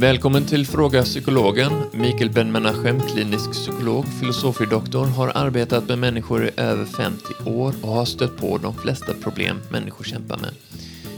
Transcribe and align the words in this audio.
Välkommen 0.00 0.46
till 0.46 0.66
Fråga 0.66 1.02
Psykologen. 1.02 1.72
Mikael 1.92 2.30
Ben-Menachem, 2.30 3.00
klinisk 3.00 3.52
psykolog, 3.52 4.04
filosofie-doktor, 4.20 5.06
har 5.06 5.32
arbetat 5.34 5.88
med 5.88 5.98
människor 5.98 6.44
i 6.44 6.50
över 6.56 6.84
50 6.84 7.24
år 7.46 7.74
och 7.82 7.88
har 7.88 8.04
stött 8.04 8.36
på 8.36 8.58
de 8.58 8.74
flesta 8.74 9.14
problem 9.14 9.60
människor 9.70 10.04
kämpar 10.04 10.38
med. 10.38 10.50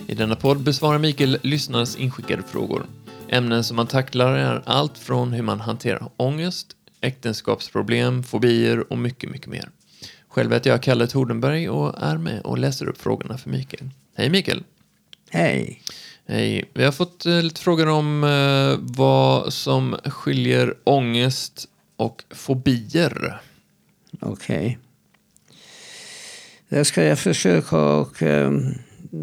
I 0.07 0.15
denna 0.15 0.37
podd 0.37 0.61
besvarar 0.61 0.99
Mikael 0.99 1.39
lyssnarens 1.43 1.97
inskickade 1.97 2.43
frågor. 2.43 2.87
Ämnen 3.29 3.65
som 3.65 3.77
man 3.77 3.87
tacklar 3.87 4.35
är 4.35 4.63
allt 4.67 4.99
från 4.99 5.33
hur 5.33 5.43
man 5.43 5.61
hanterar 5.61 6.11
ångest, 6.17 6.67
äktenskapsproblem, 7.01 8.23
fobier 8.23 8.93
och 8.93 8.99
mycket, 8.99 9.31
mycket 9.31 9.49
mer. 9.49 9.69
Själv 10.29 10.53
heter 10.53 10.71
jag 10.71 10.83
Kalle 10.83 11.07
Tordenberg 11.07 11.69
och 11.69 12.03
är 12.03 12.17
med 12.17 12.41
och 12.41 12.59
läser 12.59 12.89
upp 12.89 13.01
frågorna 13.01 13.39
för 13.39 13.51
Mikael. 13.51 13.91
Hej 14.17 14.31
Mikael! 14.31 14.63
Hej! 15.31 15.83
Hej. 16.27 16.71
Vi 16.75 16.85
har 16.85 16.93
fått 16.93 17.27
eh, 17.27 17.43
lite 17.43 17.61
frågor 17.61 17.89
om 17.89 18.25
eh, 18.25 18.79
vad 18.97 19.53
som 19.53 19.97
skiljer 20.05 20.75
ångest 20.85 21.69
och 21.97 22.25
fobier. 22.31 23.41
Okej. 24.21 24.79
Det 26.69 26.85
ska 26.85 27.05
jag 27.05 27.19
försöka 27.19 27.77
och 27.77 28.23
ehm, 28.23 28.75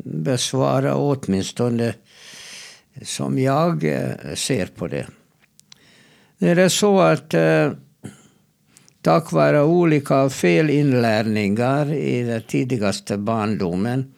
besvara 0.03 0.95
åtminstone 0.95 1.93
som 3.01 3.39
jag 3.39 3.83
eh, 3.83 4.33
ser 4.35 4.65
på 4.65 4.87
det. 4.87 5.07
Det 6.37 6.49
är 6.49 6.69
så 6.69 6.99
att 6.99 7.35
tack 9.01 9.31
vare 9.31 9.63
olika 9.63 10.29
felinlärningar 10.29 11.93
i 11.93 12.23
den 12.23 12.41
tidigaste 12.41 13.17
barndomen 13.17 14.13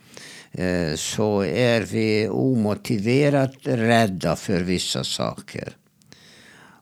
så 0.95 1.43
är 1.43 1.81
vi 1.81 2.27
omotiverat 2.29 3.53
rädda 3.63 4.35
för 4.35 4.59
vissa 4.61 5.03
saker. 5.03 5.73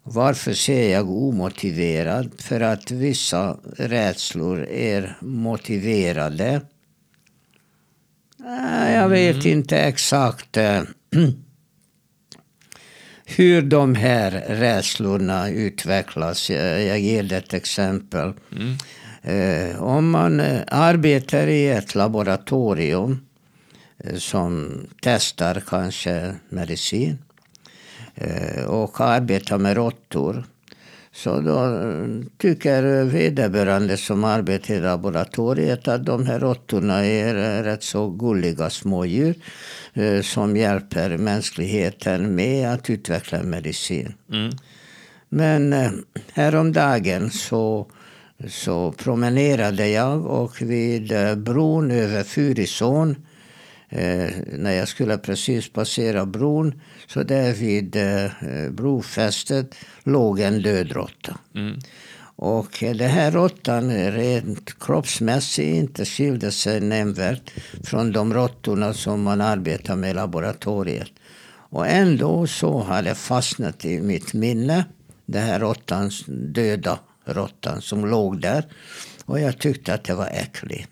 Varför 0.04 0.54
säger 0.54 0.94
jag 0.94 1.10
omotiverad? 1.10 2.32
För 2.38 2.62
att 2.62 2.92
vissa 2.92 3.58
rädslor 3.78 4.64
är 4.70 5.18
motiverade. 5.22 6.62
Eh, 8.46 8.94
Jag 8.94 9.10
vet 9.10 9.46
inte 9.46 9.78
exakt 9.80 10.58
eh, 10.58 10.82
hur 13.26 13.62
de 13.62 13.96
här 13.96 14.32
rädslorna 14.48 15.50
utvecklas. 15.50 16.50
Jag 16.50 17.00
ger 17.00 17.34
ett 17.34 17.54
exempel. 17.54 18.34
Mm. 18.56 18.76
Eh, 19.22 19.84
Om 19.84 20.10
man 20.10 20.40
eh, 20.40 20.62
arbetar 20.68 21.48
i 21.48 21.68
ett 21.68 21.96
laboratorium 21.96 23.12
eh, 23.12 23.18
som 24.18 24.72
testar 25.02 25.64
kanske 25.68 26.36
medicin 26.50 27.18
eh, 28.16 28.64
och 28.64 29.02
arbetar 29.02 29.58
med 29.58 29.76
råttor. 29.76 30.44
Så 31.12 31.40
då 31.40 31.66
eh, 31.66 32.08
tycker 32.38 33.04
vederbörande 33.04 33.98
som 33.98 34.24
arbetar 34.24 34.74
i 34.74 34.80
laboratoriet 34.80 35.88
att 35.88 36.06
de 36.06 36.26
här 36.26 36.40
råttorna 36.40 37.06
är 37.06 37.36
eh, 37.36 37.64
rätt 37.64 37.84
så 37.84 38.10
gulliga 38.10 38.70
smådjur 38.70 39.36
eh, 39.94 40.22
som 40.22 40.58
hjälper 40.58 41.18
mänskligheten 41.18 42.36
med 42.36 42.74
att 42.74 42.90
utveckla 42.90 43.44
medicin. 43.44 44.14
Mm. 44.32 44.52
Men 45.30 45.74
eh, 45.74 45.92
häromdagen 46.34 47.30
så, 47.32 47.92
så 48.48 48.92
promenerade 48.92 49.88
jag 49.88 50.26
och 50.26 50.62
vid 50.62 51.12
eh, 51.12 51.36
bron 51.36 51.92
över 51.92 52.24
Fyrisån 52.24 53.16
eh, 53.90 54.30
när 54.54 54.72
jag 54.72 54.88
skulle 54.88 55.18
precis 55.18 55.74
passera 55.74 56.26
bron 56.26 56.82
så 57.08 57.24
där 57.24 57.54
vid 57.54 57.96
eh, 57.96 58.32
brofästet 58.72 59.76
låg 60.04 60.40
en 60.40 60.62
död 60.62 60.92
råtta. 60.92 61.38
Mm. 61.56 61.80
Och 62.42 62.84
eh, 62.84 62.96
den 62.96 63.10
här 63.10 63.32
råttan 63.32 63.90
eh, 63.90 64.12
rent 64.12 64.80
kroppsmässigt 64.80 65.76
inte 65.76 66.06
skilde 66.06 66.52
sig 66.52 66.82
nämnvärt 66.82 67.52
från 67.84 68.12
de 68.12 68.34
råttorna 68.34 68.94
som 68.94 69.24
man 69.24 69.42
arbetar 69.42 69.96
med 69.96 70.10
i 70.12 70.14
laboratoriet. 70.14 71.12
Och 71.72 71.88
ändå 71.88 72.48
så 72.48 72.80
har 72.80 73.02
det 73.02 73.16
fastnat 73.16 73.86
i 73.86 74.02
mitt 74.02 74.34
minne, 74.34 74.86
den 75.26 75.44
här 75.44 75.60
råttans, 75.60 76.24
döda 76.28 77.00
råttan 77.26 77.82
som 77.82 78.06
låg 78.06 78.42
där. 78.42 78.66
Och 79.26 79.40
jag 79.40 79.58
tyckte 79.60 79.94
att 79.94 80.04
det 80.04 80.14
var 80.14 80.28
äckligt. 80.28 80.90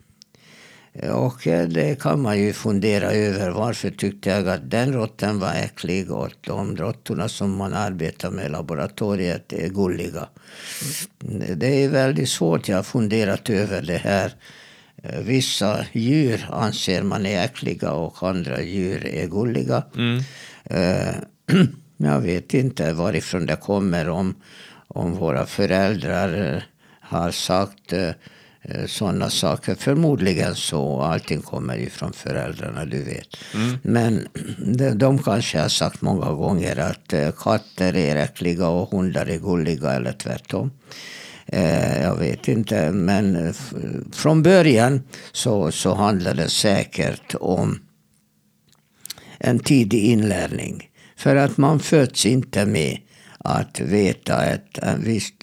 Och 1.03 1.47
eh, 1.47 1.67
det 1.67 2.01
kan 2.01 2.21
man 2.21 2.39
ju 2.39 2.53
fundera 2.53 3.11
över. 3.11 3.51
Varför 3.51 3.89
tyckte 3.89 4.29
jag 4.29 4.49
att 4.49 4.71
den 4.71 4.93
råttan 4.93 5.39
var 5.39 5.53
äcklig 5.53 6.11
och 6.11 6.29
de 6.41 6.77
råttorna 6.77 7.29
som 7.29 7.55
man 7.55 7.73
arbetar 7.73 8.31
med 8.31 8.45
i 8.45 8.49
laboratoriet 8.49 9.53
är 9.53 9.69
gulliga. 9.69 10.27
Det 11.55 11.83
är 11.83 11.89
väldigt 11.89 12.29
svårt. 12.29 12.67
Jag 12.67 12.75
har 12.75 12.83
funderat 12.83 13.49
över 13.49 13.81
det 13.81 13.97
här. 13.97 14.33
Eh, 15.03 15.19
Vissa 15.19 15.85
djur 15.91 16.47
anser 16.51 17.03
man 17.03 17.25
är 17.25 17.45
äckliga 17.45 17.91
och 17.91 18.29
andra 18.29 18.61
djur 18.61 19.05
är 19.05 19.27
gulliga. 19.27 19.83
Mm. 19.95 20.23
Eh, 20.63 21.15
Jag 21.97 22.19
vet 22.19 22.53
inte 22.53 22.93
varifrån 22.93 23.45
det 23.45 23.55
kommer 23.55 24.09
om, 24.09 24.35
om 24.87 25.13
våra 25.13 25.45
föräldrar 25.45 26.63
har 27.01 27.31
sagt 27.31 27.93
sådana 28.87 29.29
saker. 29.29 29.75
Förmodligen 29.75 30.55
så. 30.55 31.01
Allting 31.01 31.41
kommer 31.41 31.77
ju 31.77 31.89
från 31.89 32.13
föräldrarna, 32.13 32.85
du 32.85 33.03
vet. 33.03 33.27
Mm. 33.53 33.77
Men 33.81 34.27
de, 34.77 34.89
de 34.91 35.23
kanske 35.23 35.59
har 35.59 35.69
sagt 35.69 36.01
många 36.01 36.31
gånger 36.31 36.79
att 36.79 37.13
eh, 37.13 37.31
katter 37.31 37.95
är 37.95 38.15
äckliga 38.15 38.67
och 38.67 38.91
hundar 38.91 39.25
är 39.25 39.37
gulliga 39.37 39.91
eller 39.91 40.13
tvärtom. 40.13 40.71
Eh, 41.45 42.01
jag 42.01 42.15
vet 42.15 42.47
inte, 42.47 42.91
men 42.91 43.35
eh, 43.35 43.53
från 44.11 44.43
början 44.43 45.03
så, 45.31 45.71
så 45.71 45.93
handlar 45.93 46.33
det 46.33 46.49
säkert 46.49 47.35
om 47.39 47.79
en 49.39 49.59
tidig 49.59 50.03
inlärning. 50.03 50.89
För 51.15 51.35
att 51.35 51.57
man 51.57 51.79
föds 51.79 52.25
inte 52.25 52.65
med 52.65 52.97
att 53.37 53.79
veta 53.79 54.35
att 54.35 54.77
en 54.77 55.03
viss, 55.03 55.33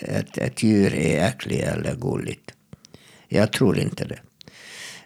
ett, 0.00 0.38
ett 0.38 0.62
djur 0.62 0.94
är 0.94 1.28
äckligt 1.28 1.68
eller 1.68 1.96
gulligt. 1.96 2.52
Jag 3.28 3.52
tror 3.52 3.78
inte 3.78 4.04
det. 4.04 4.18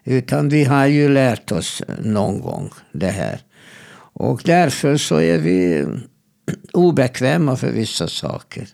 Utan 0.05 0.49
vi 0.49 0.65
har 0.65 0.87
ju 0.87 1.09
lärt 1.09 1.53
oss 1.53 1.83
någon 2.03 2.41
gång 2.41 2.71
det 2.93 3.11
här. 3.11 3.41
Och 4.13 4.43
därför 4.45 4.97
så 4.97 5.21
är 5.21 5.39
vi 5.39 5.87
obekväma 6.73 7.57
för 7.57 7.73
vissa 7.73 8.09
saker. 8.09 8.69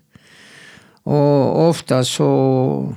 Och 1.02 1.68
ofta 1.68 2.04
så... 2.04 2.96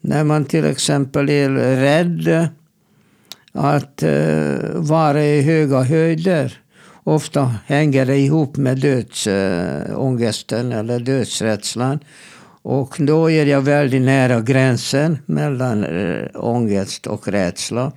När 0.00 0.24
man 0.24 0.44
till 0.44 0.64
exempel 0.64 1.30
är 1.30 1.50
rädd 1.76 2.48
att 3.52 4.02
eh, 4.02 4.56
vara 4.74 5.24
i 5.24 5.42
höga 5.42 5.82
höjder. 5.82 6.60
Ofta 7.08 7.54
hänger 7.66 8.06
det 8.06 8.18
ihop 8.18 8.56
med 8.56 8.78
dödsångesten 8.78 10.72
eller 10.72 11.00
dödsrädslan. 11.00 11.98
Och 12.62 12.96
då 12.98 13.30
är 13.30 13.46
jag 13.46 13.60
väldigt 13.60 14.02
nära 14.02 14.40
gränsen 14.40 15.18
mellan 15.26 15.84
eh, 15.84 16.26
ångest 16.34 17.06
och 17.06 17.28
rädsla. 17.28 17.92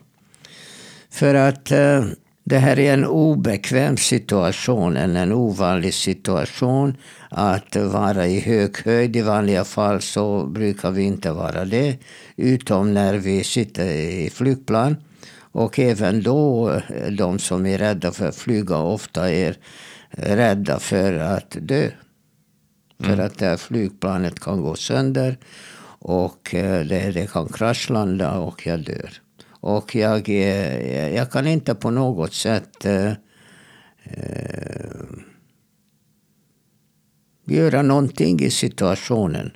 För 1.10 1.36
att 1.36 1.72
eh, 1.72 2.04
det 2.44 2.58
här 2.58 2.80
är 2.80 2.94
en 2.94 3.06
obekväm 3.06 3.98
situation, 3.98 4.98
en, 4.98 5.16
en 5.16 5.32
ovanlig 5.32 5.94
situation. 5.94 6.98
Att 7.30 7.76
vara 7.76 8.28
i 8.28 8.40
hög 8.40 8.78
höjd, 8.86 9.16
i 9.16 9.22
vanliga 9.22 9.64
fall 9.64 10.02
så 10.02 10.46
brukar 10.46 10.92
vi 10.92 11.04
inte 11.04 11.32
vara 11.32 11.66
det. 11.66 11.98
Utom 12.36 12.94
när 12.94 13.14
vi 13.18 13.44
sitter 13.44 13.86
i 13.86 14.30
flygplan. 14.30 14.96
Och 15.52 15.80
även 15.80 16.24
då, 16.24 16.70
eh, 16.90 17.12
de 17.12 17.40
som 17.40 17.66
är 17.66 17.78
rädda 17.78 18.12
för 18.12 18.28
att 18.28 18.36
flyga 18.36 18.78
ofta 18.78 19.32
är 19.32 19.58
rädda 20.10 20.80
för 20.80 21.14
att 21.14 21.58
dö. 21.62 21.90
För 23.00 23.18
att 23.18 23.38
det 23.38 23.46
här 23.46 23.58
flygplanet 23.58 24.40
kan 24.40 24.62
gå 24.62 24.76
sönder 24.76 25.38
och 26.04 26.56
eh, 26.56 26.86
det, 26.86 27.12
det 27.12 27.32
kan 27.32 27.48
kraschlanda 27.48 28.38
och 28.40 28.68
jag 28.68 28.80
dör. 28.84 29.12
Och 29.50 29.96
jag, 29.96 30.30
är- 30.30 31.10
jag 31.10 31.32
kan 31.32 31.48
inte 31.48 31.76
på 31.76 31.90
något 31.92 32.34
sätt 32.34 32.86
eh, 32.86 33.12
eh, 34.04 35.02
göra 37.46 37.82
någonting 37.82 38.40
i 38.40 38.50
situationen. 38.50 39.52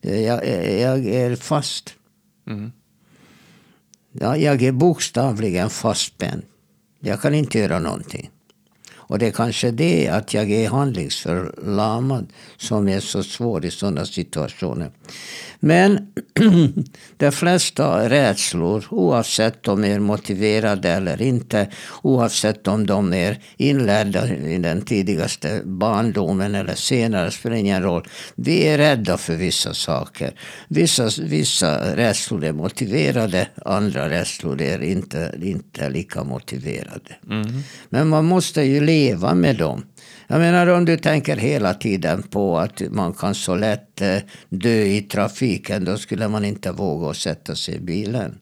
Jag, 0.00 0.46
jag 0.80 1.06
är 1.06 1.36
fast. 1.36 1.94
Mm. 2.46 2.72
Ja, 4.20 4.36
jag 4.36 4.62
är 4.62 4.72
bokstavligen 4.72 5.70
fastspänd. 5.70 6.42
Jag 7.00 7.20
kan 7.20 7.34
inte 7.34 7.58
göra 7.58 7.78
någonting. 7.78 8.30
Och 9.14 9.20
det 9.20 9.26
är 9.26 9.30
kanske 9.32 9.70
det 9.70 10.08
att 10.08 10.34
jag 10.34 10.50
är 10.50 10.68
handlingsförlamad 10.68 12.26
som 12.56 12.88
är 12.88 13.00
så 13.00 13.22
svår 13.22 13.64
i 13.64 13.70
sådana 13.70 14.06
situationer. 14.06 14.90
Men 15.60 16.08
de 17.16 17.32
flesta 17.32 18.08
rädslor, 18.08 18.84
oavsett 18.90 19.68
om 19.68 19.82
de 19.82 19.90
är 19.90 19.98
motiverade 19.98 20.88
eller 20.88 21.22
inte, 21.22 21.68
oavsett 22.02 22.68
om 22.68 22.86
de 22.86 23.12
är 23.12 23.38
inlärda 23.56 24.28
i 24.28 24.58
den 24.58 24.82
tidigaste 24.82 25.62
barndomen 25.64 26.54
eller 26.54 26.74
senare, 26.74 27.30
spelar 27.30 27.56
ingen 27.56 27.82
roll. 27.82 28.08
Vi 28.34 28.66
är 28.66 28.78
rädda 28.78 29.18
för 29.18 29.34
vissa 29.34 29.74
saker. 29.74 30.40
Vissa, 30.68 31.10
vissa 31.20 31.96
rädslor 31.96 32.44
är 32.44 32.52
motiverade, 32.52 33.48
andra 33.64 34.10
rädslor 34.10 34.62
är 34.62 34.82
inte, 34.82 35.34
inte 35.42 35.88
lika 35.88 36.24
motiverade. 36.24 37.16
Mm. 37.30 37.62
Men 37.88 38.08
man 38.08 38.24
måste 38.24 38.62
ju 38.62 38.80
leva 38.80 39.03
med 39.40 39.56
dem. 39.56 39.84
Jag 40.26 40.38
menar 40.38 40.66
om 40.66 40.84
du 40.84 40.96
tänker 40.96 41.36
hela 41.36 41.74
tiden 41.74 42.22
på 42.22 42.58
att 42.58 42.82
man 42.90 43.12
kan 43.12 43.34
så 43.34 43.54
lätt 43.54 44.00
eh, 44.00 44.16
dö 44.48 44.82
i 44.82 45.02
trafiken, 45.02 45.84
då 45.84 45.96
skulle 45.96 46.28
man 46.28 46.44
inte 46.44 46.72
våga 46.72 47.14
sätta 47.14 47.54
sig 47.54 47.74
i 47.74 47.80
bilen. 47.80 48.38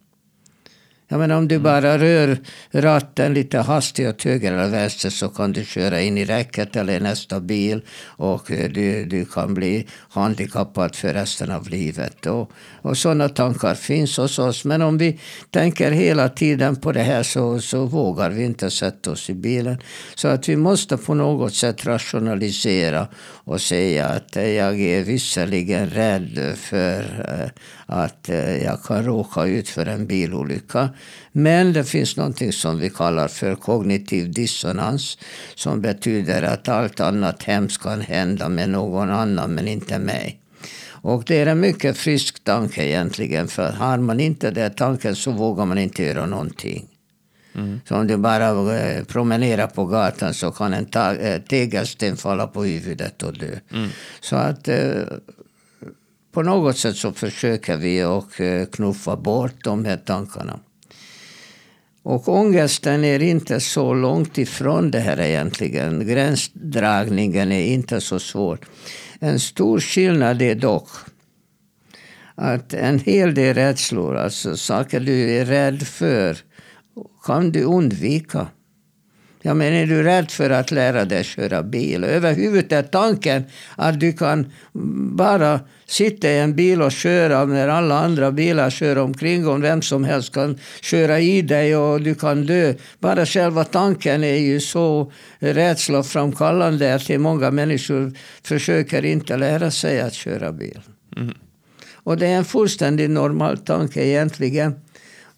Jag 1.12 1.19
menar 1.19 1.37
om 1.37 1.49
du 1.49 1.55
mm. 1.55 1.62
bara 1.62 1.99
rör 1.99 2.38
ratten 2.70 3.35
lite 3.35 3.59
hastigt 3.59 4.09
åt 4.09 4.25
höger 4.25 4.53
eller 4.53 4.69
vänster 4.69 5.11
så 5.11 5.29
kan 5.29 5.53
du 5.53 5.64
köra 5.64 6.00
in 6.00 6.19
i 6.19 6.25
räcket 6.25 6.76
eller 6.76 7.00
nästa 7.00 7.41
bil 7.41 7.82
och 8.05 8.50
eh, 8.50 8.70
du, 8.70 9.05
du 9.05 9.25
kan 9.25 9.55
bli 9.55 9.87
handikappad 10.09 10.97
för 10.97 11.14
resten 11.14 11.50
av 11.50 11.69
livet. 11.69 12.26
Och, 12.26 12.50
och 12.82 12.99
sådana 12.99 13.29
tankar 13.29 13.75
finns 13.75 14.17
hos 14.17 14.38
oss. 14.38 14.64
Men 14.64 14.82
om 14.82 14.99
vi 14.99 15.20
tänker 15.50 15.91
hela 15.91 16.29
tiden 16.29 16.76
på 16.76 16.93
det 16.93 17.03
här 17.03 17.23
så, 17.23 17.61
så 17.61 17.85
vågar 17.85 18.31
vi 18.31 18.44
inte 18.44 18.70
sätta 18.70 19.11
oss 19.11 19.31
i 19.31 19.35
bilen. 19.35 19.79
Så 20.15 20.29
att 20.29 20.49
vi 20.49 20.56
måste 20.56 20.97
på 20.97 21.15
något 21.15 21.55
sätt 21.55 21.87
rationalisera 21.87 23.06
och 23.44 23.61
säga 23.61 24.06
att 24.06 24.37
jag 24.37 24.81
är 24.81 25.03
visserligen 25.03 25.91
rädd 25.91 26.56
för 26.56 27.00
eh, 27.29 27.62
att 27.87 28.29
eh, 28.29 28.65
jag 28.65 28.82
kan 28.82 29.05
råka 29.05 29.44
ut 29.44 29.69
för 29.69 29.87
en 29.87 30.06
bilolycka. 30.06 30.88
Men 31.32 31.72
det 31.72 31.84
finns 31.84 32.16
något 32.16 32.54
som 32.54 32.78
vi 32.78 32.90
kallar 32.90 33.28
för 33.28 33.54
kognitiv 33.54 34.32
dissonans. 34.32 35.19
Som 35.54 35.81
betyder 35.81 36.43
att 36.43 36.69
allt 36.69 37.00
annat 37.00 37.43
hemskt 37.43 37.82
kan 37.82 38.00
hända 38.00 38.49
med 38.49 38.69
någon 38.69 39.10
annan 39.10 39.54
men 39.54 39.69
inte 39.69 39.99
mig. 39.99 40.38
Och 41.04 41.25
det 41.26 41.40
är 41.40 41.46
en 41.46 41.60
mycket 41.60 41.96
frisk 41.96 42.44
tanke 42.44 42.84
egentligen. 42.84 43.49
För 43.49 43.72
har 43.72 43.99
man 43.99 44.20
inte 44.20 44.50
den 44.50 44.75
tanken 44.75 45.16
så 45.16 45.31
vågar 45.31 45.66
man 45.66 45.78
inte 45.78 46.02
göra 46.02 46.26
någonting. 46.26 46.88
Mm. 47.55 47.81
Så 47.88 47.96
om 47.96 48.06
du 48.06 48.16
bara 48.16 48.76
eh, 48.78 49.05
promenerar 49.05 49.66
på 49.66 49.84
gatan 49.84 50.34
så 50.34 50.50
kan 50.50 50.75
en 50.75 50.87
eh, 51.20 51.43
tegelsten 51.43 52.16
falla 52.16 52.46
på 52.46 52.64
huvudet 52.64 53.22
och 53.22 53.38
dö. 53.38 53.58
Mm. 53.72 53.88
Så 54.20 54.37
att 54.37 54.69
på 56.32 56.43
något 56.43 56.78
sätt 56.78 56.96
så 56.96 57.12
försöker 57.12 57.76
vi 57.76 58.02
att 58.02 58.40
eh, 58.40 58.64
knuffa 58.72 59.16
bort 59.16 59.64
de 59.64 59.84
här 59.84 59.96
tankarna. 59.96 60.58
Och 62.02 62.28
ångesten 62.28 63.04
är 63.04 63.22
inte 63.22 63.60
så 63.60 63.94
långt 63.94 64.38
ifrån 64.38 64.90
det 64.90 64.99
här 65.00 65.20
egentligen. 65.20 66.06
Gränsdragningen 66.06 67.52
är 67.52 67.66
inte 67.66 68.00
så 68.00 68.19
svår. 68.19 68.58
En 69.20 69.40
stor 69.40 69.81
skillnad 69.81 70.43
är 70.43 70.54
dock 70.54 70.88
att 72.34 72.75
en 72.75 72.99
hel 72.99 73.34
del 73.34 73.54
rädslor, 73.54 74.16
alltså 74.16 74.56
saker 74.56 75.00
du 75.00 75.31
är 75.31 75.44
rädd 75.44 75.82
för, 75.82 76.38
kan 77.25 77.50
du 77.50 77.62
undvika. 77.62 78.46
Ja, 79.43 79.55
men 79.55 79.73
är 79.73 79.87
du 79.87 80.03
rädd 80.03 80.31
för 80.31 80.50
att 80.50 80.71
lära 80.71 81.05
dig 81.05 81.25
köra 81.25 81.62
bil? 81.62 82.05
Överhuvudtaget 82.05 82.91
tanken 82.91 83.44
att 83.77 84.00
du 84.00 84.12
kan 84.12 84.53
bara 85.17 85.61
sitta 85.87 86.31
i 86.31 86.39
en 86.39 86.55
bil 86.55 86.83
och 86.83 86.93
köra 86.93 87.44
när 87.44 87.69
alla 87.69 87.99
andra 87.99 88.33
bilar 88.33 88.71
kör 88.71 88.99
omkring 88.99 89.47
och 89.47 89.65
vem 89.65 89.83
som 89.83 90.05
helst 90.05 90.35
kan 90.35 90.59
köra 90.83 91.21
i 91.21 91.43
dig 91.43 91.77
och 91.77 92.00
du 92.00 92.15
kan 92.15 92.47
dö. 92.47 92.75
Bara 92.99 93.27
själva 93.27 93.65
tanken 93.65 94.25
är 94.25 94.37
ju 94.37 94.61
så 94.61 95.12
rädsloframkallande 95.39 96.94
att 96.94 97.21
många 97.21 97.50
människor 97.50 98.12
försöker 98.43 99.05
inte 99.05 99.37
lära 99.37 99.71
sig 99.71 100.00
att 100.00 100.15
köra 100.15 100.53
bil. 100.53 100.81
Mm. 101.17 101.35
Och 102.05 102.17
det 102.17 102.27
är 102.27 102.37
en 102.37 102.44
fullständigt 102.44 103.11
normal 103.11 103.59
tanke 103.59 104.05
egentligen. 104.05 104.75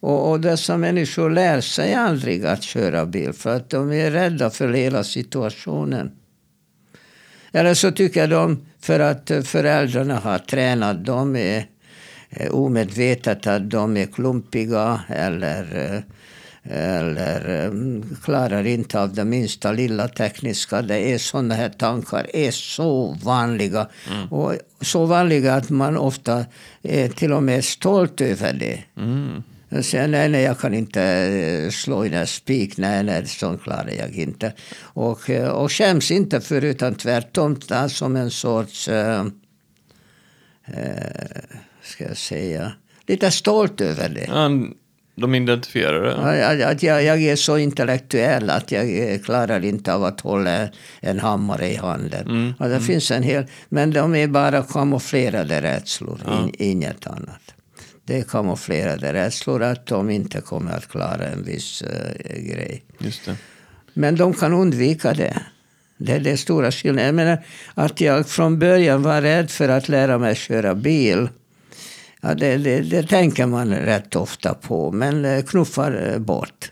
Och, 0.05 0.31
och 0.31 0.39
dessa 0.39 0.77
människor 0.77 1.29
lär 1.29 1.61
sig 1.61 1.93
aldrig 1.93 2.45
att 2.45 2.63
köra 2.63 3.05
bil 3.05 3.33
för 3.33 3.55
att 3.55 3.69
de 3.69 3.91
är 3.91 4.11
rädda 4.11 4.49
för 4.49 4.73
hela 4.73 5.03
situationen. 5.03 6.11
Eller 7.51 7.73
så 7.73 7.91
tycker 7.91 8.27
de, 8.27 8.65
för 8.79 8.99
att 8.99 9.31
föräldrarna 9.43 10.15
har 10.15 10.37
tränat 10.37 11.05
dem 11.05 11.35
är 11.35 11.65
omedvetet 12.51 13.47
att 13.47 13.69
de 13.69 13.97
är 13.97 14.05
klumpiga 14.05 15.01
eller, 15.09 16.03
eller 16.63 17.65
mm, 17.65 18.15
klarar 18.23 18.67
inte 18.67 19.01
av 19.01 19.13
det 19.13 19.25
minsta 19.25 19.71
lilla 19.71 20.07
tekniska. 20.07 20.81
Det 20.81 21.13
är 21.13 21.17
sådana 21.17 21.55
här 21.55 21.69
tankar 21.69 22.27
är 22.33 22.51
så 22.51 23.17
vanliga. 23.23 23.87
Mm. 24.11 24.27
Och 24.27 24.53
så 24.81 25.05
vanliga 25.05 25.53
att 25.55 25.69
man 25.69 25.97
ofta 25.97 26.45
är 26.83 27.09
till 27.09 27.33
och 27.33 27.43
med 27.43 27.65
stolt 27.65 28.21
över 28.21 28.53
det. 28.53 28.83
Mm. 28.97 29.43
Jag 29.69 29.85
säger 29.85 30.07
nej, 30.07 30.29
nej, 30.29 30.43
jag 30.43 30.59
kan 30.59 30.73
inte 30.73 31.01
eh, 31.03 31.69
slå 31.69 32.05
in 32.05 32.13
en 32.13 32.27
spik. 32.27 32.77
Nej, 32.77 33.03
nej, 33.03 33.25
sånt 33.27 33.63
klarar 33.63 33.91
jag 33.99 34.15
inte. 34.15 34.53
Och, 34.79 35.29
eh, 35.29 35.49
och 35.49 35.71
skäms 35.71 36.11
inte 36.11 36.41
för 36.41 36.63
utan 36.63 36.95
tvärtom 36.95 37.59
som 37.89 38.15
en 38.15 38.31
sorts, 38.31 38.87
äh, 38.87 39.25
ska 41.83 42.03
jag 42.03 42.17
säga, 42.17 42.71
lite 43.07 43.31
stolt 43.31 43.81
över 43.81 44.09
det. 44.09 44.25
Ja, 44.27 44.49
de 45.17 45.35
identifierar 45.35 46.01
det? 46.03 46.67
Att 46.67 46.83
jag, 46.83 47.03
jag 47.03 47.21
är 47.21 47.35
så 47.35 47.57
intellektuell 47.57 48.49
att 48.49 48.71
jag 48.71 49.23
klarar 49.23 49.65
inte 49.65 49.93
av 49.93 50.03
att 50.03 50.21
hålla 50.21 50.67
en 50.99 51.19
hammare 51.19 51.67
i 51.67 51.75
handen. 51.75 52.27
Mm. 52.27 52.53
Det 52.59 52.65
mm. 52.65 52.81
finns 52.81 53.11
en 53.11 53.23
hel, 53.23 53.45
men 53.69 53.91
de 53.91 54.15
är 54.15 54.27
bara 54.27 54.63
kamouflerade 54.63 55.61
rädslor, 55.61 56.21
ja. 56.25 56.43
in, 56.43 56.55
inget 56.59 57.07
annat 57.07 57.54
det 58.05 58.17
är 58.17 58.23
kamouflerade 58.23 59.13
rädslor 59.13 59.63
att 59.63 59.85
de 59.85 60.09
inte 60.09 60.41
kommer 60.41 60.71
att 60.71 60.87
klara 60.87 61.27
en 61.27 61.43
viss 61.43 61.81
uh, 61.81 61.89
grej. 62.39 62.83
Men 63.93 64.15
de 64.15 64.33
kan 64.33 64.53
undvika 64.53 65.13
det. 65.13 65.41
Det 65.97 66.11
är 66.11 66.19
det 66.19 66.37
stora 66.37 66.71
skillnaden. 66.71 67.05
Jag 67.05 67.15
menar, 67.15 67.43
att 67.73 68.01
jag 68.01 68.27
från 68.27 68.59
början 68.59 69.03
var 69.03 69.21
rädd 69.21 69.51
för 69.51 69.69
att 69.69 69.89
lära 69.89 70.17
mig 70.17 70.35
köra 70.35 70.75
bil. 70.75 71.29
Ja, 72.21 72.33
det, 72.33 72.57
det, 72.57 72.79
det 72.81 73.03
tänker 73.03 73.45
man 73.45 73.73
rätt 73.73 74.15
ofta 74.15 74.53
på, 74.53 74.91
men 74.91 75.25
eh, 75.25 75.43
knuffar 75.43 76.11
eh, 76.11 76.19
bort. 76.19 76.71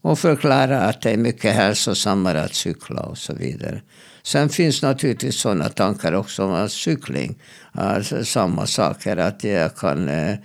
Och 0.00 0.18
förklarar 0.18 0.88
att 0.88 1.02
det 1.02 1.10
är 1.10 1.16
mycket 1.16 1.54
hälsosammare 1.54 2.42
att 2.42 2.54
cykla 2.54 3.02
och 3.02 3.18
så 3.18 3.34
vidare. 3.34 3.82
Sen 4.22 4.48
finns 4.48 4.82
naturligtvis 4.82 5.36
sådana 5.36 5.68
tankar 5.68 6.12
också 6.12 6.44
om 6.44 6.68
cykling. 6.68 7.38
Alltså, 7.72 8.24
samma 8.24 8.66
saker, 8.66 9.16
att 9.16 9.44
jag 9.44 9.76
kan 9.76 10.08
eh, 10.08 10.36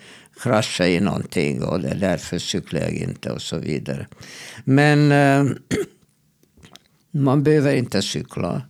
krascha 0.43 0.87
i 0.87 0.99
någonting 0.99 1.63
och 1.63 1.79
det 1.79 1.89
är 1.89 1.95
därför 1.95 2.39
cyklar 2.39 2.81
jag 2.81 2.93
inte 2.93 3.31
och 3.31 3.41
så 3.41 3.57
vidare. 3.57 4.07
Men 4.63 5.11
eh, 5.11 5.55
man 7.11 7.43
behöver 7.43 7.75
inte 7.75 8.01
cykla. 8.01 8.61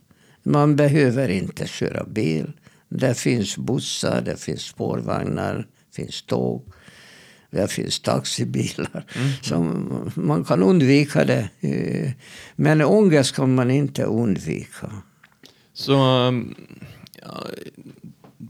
Man 0.42 0.76
behöver 0.76 1.28
inte 1.28 1.66
köra 1.66 2.04
bil. 2.04 2.52
Det 2.88 3.14
finns 3.14 3.56
bussar, 3.56 4.20
det 4.20 4.40
finns 4.40 4.62
spårvagnar, 4.62 5.54
det 5.54 5.96
finns 5.96 6.22
tåg. 6.22 6.72
Det 7.50 7.70
finns 7.70 8.00
taxibilar. 8.00 9.04
Mm. 9.16 9.28
Så 9.42 9.58
man 10.20 10.44
kan 10.44 10.62
undvika 10.62 11.24
det. 11.24 11.48
Men 12.56 12.82
ångest 12.82 13.36
kan 13.36 13.54
man 13.54 13.70
inte 13.70 14.02
undvika. 14.02 14.90
Så 15.74 15.92
ja, 17.22 17.44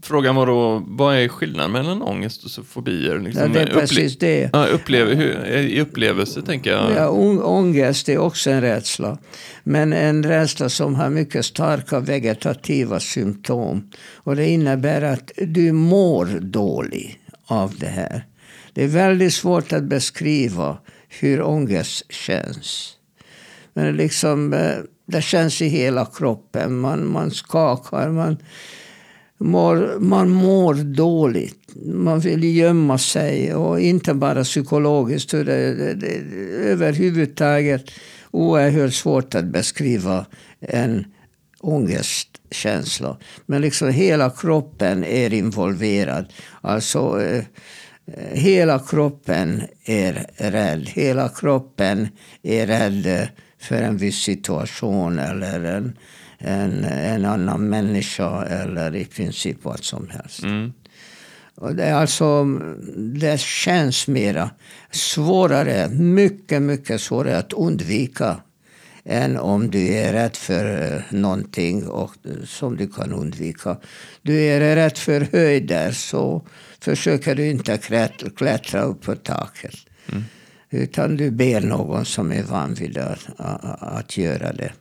frågan 0.01 0.35
var 0.35 0.45
då, 0.45 0.83
vad 0.87 1.15
är 1.15 1.27
skillnaden 1.27 1.71
mellan 1.71 2.01
ångest 2.01 2.57
och 2.57 2.65
fobier? 2.65 3.19
Liksom, 3.19 3.41
ja, 3.41 3.47
det 3.47 3.61
är 3.61 3.79
precis 3.79 4.17
det. 4.17 4.49
Ja, 4.53 4.65
upplever, 4.65 5.15
hur, 5.15 5.45
I 5.57 5.81
upplevelse 5.81 6.41
tänker 6.41 6.71
jag. 6.71 6.91
Ja, 6.91 7.09
ångest 7.43 8.09
är 8.09 8.17
också 8.17 8.49
en 8.49 8.61
rädsla. 8.61 9.17
Men 9.63 9.93
en 9.93 10.23
rädsla 10.23 10.69
som 10.69 10.95
har 10.95 11.09
mycket 11.09 11.45
starka 11.45 11.99
vegetativa 11.99 12.99
symptom. 12.99 13.91
Och 14.15 14.35
det 14.35 14.49
innebär 14.49 15.01
att 15.01 15.31
du 15.37 15.71
mår 15.71 16.25
dåligt 16.39 17.17
av 17.45 17.75
det 17.79 17.87
här. 17.87 18.25
Det 18.79 18.83
är 18.83 18.87
väldigt 18.87 19.33
svårt 19.33 19.73
att 19.73 19.83
beskriva 19.83 20.77
hur 21.07 21.41
ångest 21.41 22.11
känns. 22.11 22.93
Men 23.73 23.97
liksom, 23.97 24.53
eh, 24.53 24.77
det 25.05 25.21
känns 25.21 25.61
i 25.61 25.67
hela 25.67 26.05
kroppen. 26.05 26.79
Man, 26.79 27.07
man 27.07 27.31
skakar. 27.31 28.09
Man, 28.09 28.37
mår, 29.37 29.99
man 29.99 30.29
mår 30.29 30.73
dåligt. 30.73 31.75
Man 31.85 32.19
vill 32.19 32.57
gömma 32.57 32.97
sig 32.97 33.53
och 33.53 33.79
inte 33.79 34.13
bara 34.13 34.43
psykologiskt. 34.43 35.31
Det, 35.31 35.43
det, 35.43 35.93
det, 35.93 36.15
överhuvudtaget 36.71 37.91
oerhört 38.31 38.93
svårt 38.93 39.35
att 39.35 39.45
beskriva 39.45 40.25
en 40.59 41.05
ångestkänsla. 41.59 43.17
Men 43.45 43.61
liksom 43.61 43.89
hela 43.89 44.29
kroppen 44.29 45.03
är 45.03 45.33
involverad. 45.33 46.25
Alltså 46.61 47.21
eh, 47.21 47.43
hela 48.31 48.79
kroppen 48.79 49.63
är 49.85 50.25
rädd. 50.37 50.89
Hela 50.89 51.29
kroppen 51.29 52.07
är 52.43 52.67
rädd 52.67 53.27
för 53.59 53.75
en 53.75 53.97
viss 53.97 54.17
situation 54.17 55.19
eller 55.19 55.63
en, 55.63 55.97
en, 56.37 56.83
en 56.85 57.25
annan 57.25 57.69
människa 57.69 58.45
eller 58.45 58.95
i 58.95 59.05
princip 59.05 59.57
vad 59.61 59.83
som 59.83 60.09
helst. 60.09 60.43
Mm. 60.43 60.73
Och 61.55 61.75
det, 61.75 61.83
är 61.83 61.93
alltså, 61.93 62.45
det 62.97 63.39
känns 63.39 64.07
mera 64.07 64.49
svårare, 64.91 65.89
mycket, 65.89 66.61
mycket 66.61 67.01
svårare 67.01 67.37
att 67.37 67.53
undvika 67.53 68.41
än 69.09 69.37
om 69.37 69.71
du 69.71 69.87
är 69.87 70.13
rädd 70.13 70.35
för 70.35 70.93
eh, 70.93 71.19
någonting 71.19 71.87
och, 71.87 72.11
som 72.45 72.77
du 72.77 72.87
kan 72.87 73.13
undvika. 73.13 73.77
Du 74.21 74.41
är 74.41 74.75
rädd 74.75 74.97
för 74.97 75.27
höjder 75.31 75.91
så 75.91 76.47
försöker 76.79 77.35
du 77.35 77.47
inte 77.47 77.77
klättra 78.35 78.81
upp 78.81 79.01
på 79.01 79.15
taket. 79.15 79.75
Mm. 80.11 80.23
Utan 80.69 81.17
du 81.17 81.31
ber 81.31 81.61
någon 81.61 82.05
som 82.05 82.31
är 82.31 82.43
van 82.43 82.73
vid 82.73 82.97
att, 82.97 83.27
att 83.79 84.17
göra 84.17 84.53
det. 84.53 84.71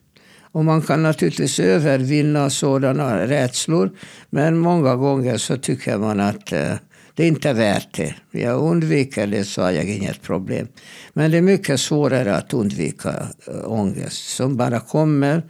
Och 0.53 0.65
man 0.65 0.83
kan 0.83 1.03
naturligtvis 1.03 1.61
övervinna 1.61 2.51
sådana 2.51 3.27
rädslor. 3.27 3.91
Men 4.31 4.59
många 4.59 4.97
gånger 4.97 5.39
så 5.39 5.57
tycker 5.57 5.99
man 5.99 6.21
att 6.21 6.53
eh, 6.53 6.75
det 7.19 7.25
är 7.25 7.29
inte 7.29 7.53
värt 7.53 7.95
det. 7.95 8.15
Jag 8.31 8.61
undviker 8.63 9.27
det 9.27 9.45
så 9.45 9.63
har 9.63 9.71
jag 9.71 9.89
inget 9.89 10.23
problem. 10.23 10.69
Men 11.13 11.31
det 11.31 11.37
är 11.37 11.43
mycket 11.43 11.81
svårare 11.81 12.37
att 12.37 12.55
undvika 12.55 13.29
eh, 13.47 13.73
ångest 13.73 14.29
som 14.29 14.57
bara 14.57 14.81
kommer. 14.81 15.43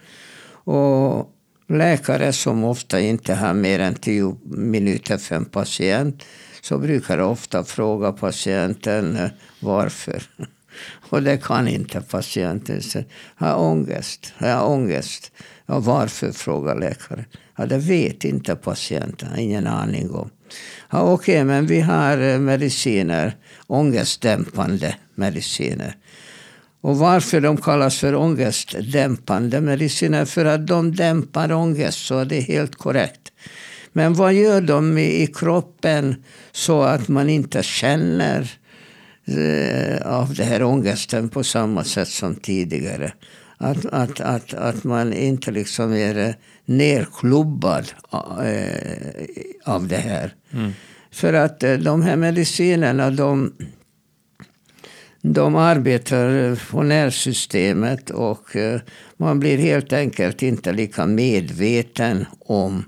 Och 0.51 1.31
läkare 1.69 2.33
som 2.33 2.65
ofta 2.65 3.01
inte 3.01 3.35
har 3.35 3.55
mer 3.55 3.81
än 3.81 3.95
tio 3.95 4.37
minuter 4.45 5.17
för 5.19 5.37
en 5.37 5.45
patient 5.45 6.25
så 6.61 6.79
brukar 6.79 7.19
ofta 7.19 7.65
fråga 7.65 8.13
patienten 8.13 9.17
eh, 9.17 9.31
varför. 9.61 10.23
Och 11.11 11.23
det 11.23 11.43
kan 11.43 11.69
inte 11.69 12.01
patienten 12.01 12.83
säga. 12.83 13.05
Har 13.35 13.57
ångest? 13.59 14.33
Har 14.37 14.49
jag 14.49 14.71
ångest? 14.71 15.33
Ja, 15.67 15.79
varför? 15.79 16.33
frågar 16.33 16.81
läkaren. 16.81 17.25
Ja, 17.57 17.67
det 17.67 17.79
vet 17.79 18.25
inte 18.25 18.57
patienten. 18.57 19.39
Ingen 19.39 19.67
aning 19.67 20.11
om. 20.11 20.31
Ja, 20.91 21.03
Okej, 21.03 21.35
okay, 21.35 21.45
men 21.45 21.67
vi 21.67 21.81
har 21.81 22.19
eh, 22.19 22.39
mediciner. 22.39 23.37
Ångestdämpande 23.67 24.95
mediciner. 25.15 25.97
Och 26.81 26.99
varför 26.99 27.41
de 27.41 27.57
kallas 27.57 27.99
för 27.99 28.15
ångestdämpande 28.15 29.61
mediciner? 29.61 30.25
För 30.25 30.45
att 30.45 30.67
de 30.67 30.95
dämpar 30.95 31.53
ångest, 31.53 32.07
så 32.07 32.25
det 32.25 32.37
är 32.37 32.43
helt 32.43 32.77
korrekt. 32.77 33.33
Men 33.93 34.15
vad 34.15 34.35
gör 34.35 34.61
de 34.61 34.99
i 34.99 35.27
kroppen 35.35 36.25
så 36.53 36.83
att 36.83 37.09
man 37.09 37.29
inte 37.29 37.63
känner 37.63 38.51
eh, 39.25 40.07
av 40.07 40.35
den 40.35 40.47
här 40.47 40.63
ångesten 40.63 41.29
på 41.29 41.45
samma 41.45 41.85
sätt 41.85 42.09
som 42.09 42.35
tidigare? 42.35 43.13
Att, 43.57 43.87
att, 43.87 44.21
att, 44.21 44.55
att 44.55 44.85
man 44.85 45.13
inte 45.13 45.51
liksom 45.51 45.93
är 45.93 46.19
eh, 46.19 46.35
nerklubbad 46.69 47.93
äh, 48.13 49.75
av 49.75 49.89
det 49.89 49.97
här. 49.97 50.35
Mm. 50.53 50.73
För 51.11 51.33
att 51.33 51.63
äh, 51.63 51.75
de 51.75 52.03
här 52.03 52.17
medicinerna 52.17 53.11
de, 53.11 53.53
de 55.23 55.57
arbetar 55.57 56.59
på 56.71 56.83
nervsystemet 56.83 58.11
och 58.11 58.57
äh, 58.57 58.81
man 59.17 59.41
blir 59.41 59.59
helt 59.59 59.93
enkelt 59.93 60.43
inte 60.43 60.73
lika 60.73 61.07
medveten 61.07 62.27
om 62.41 62.85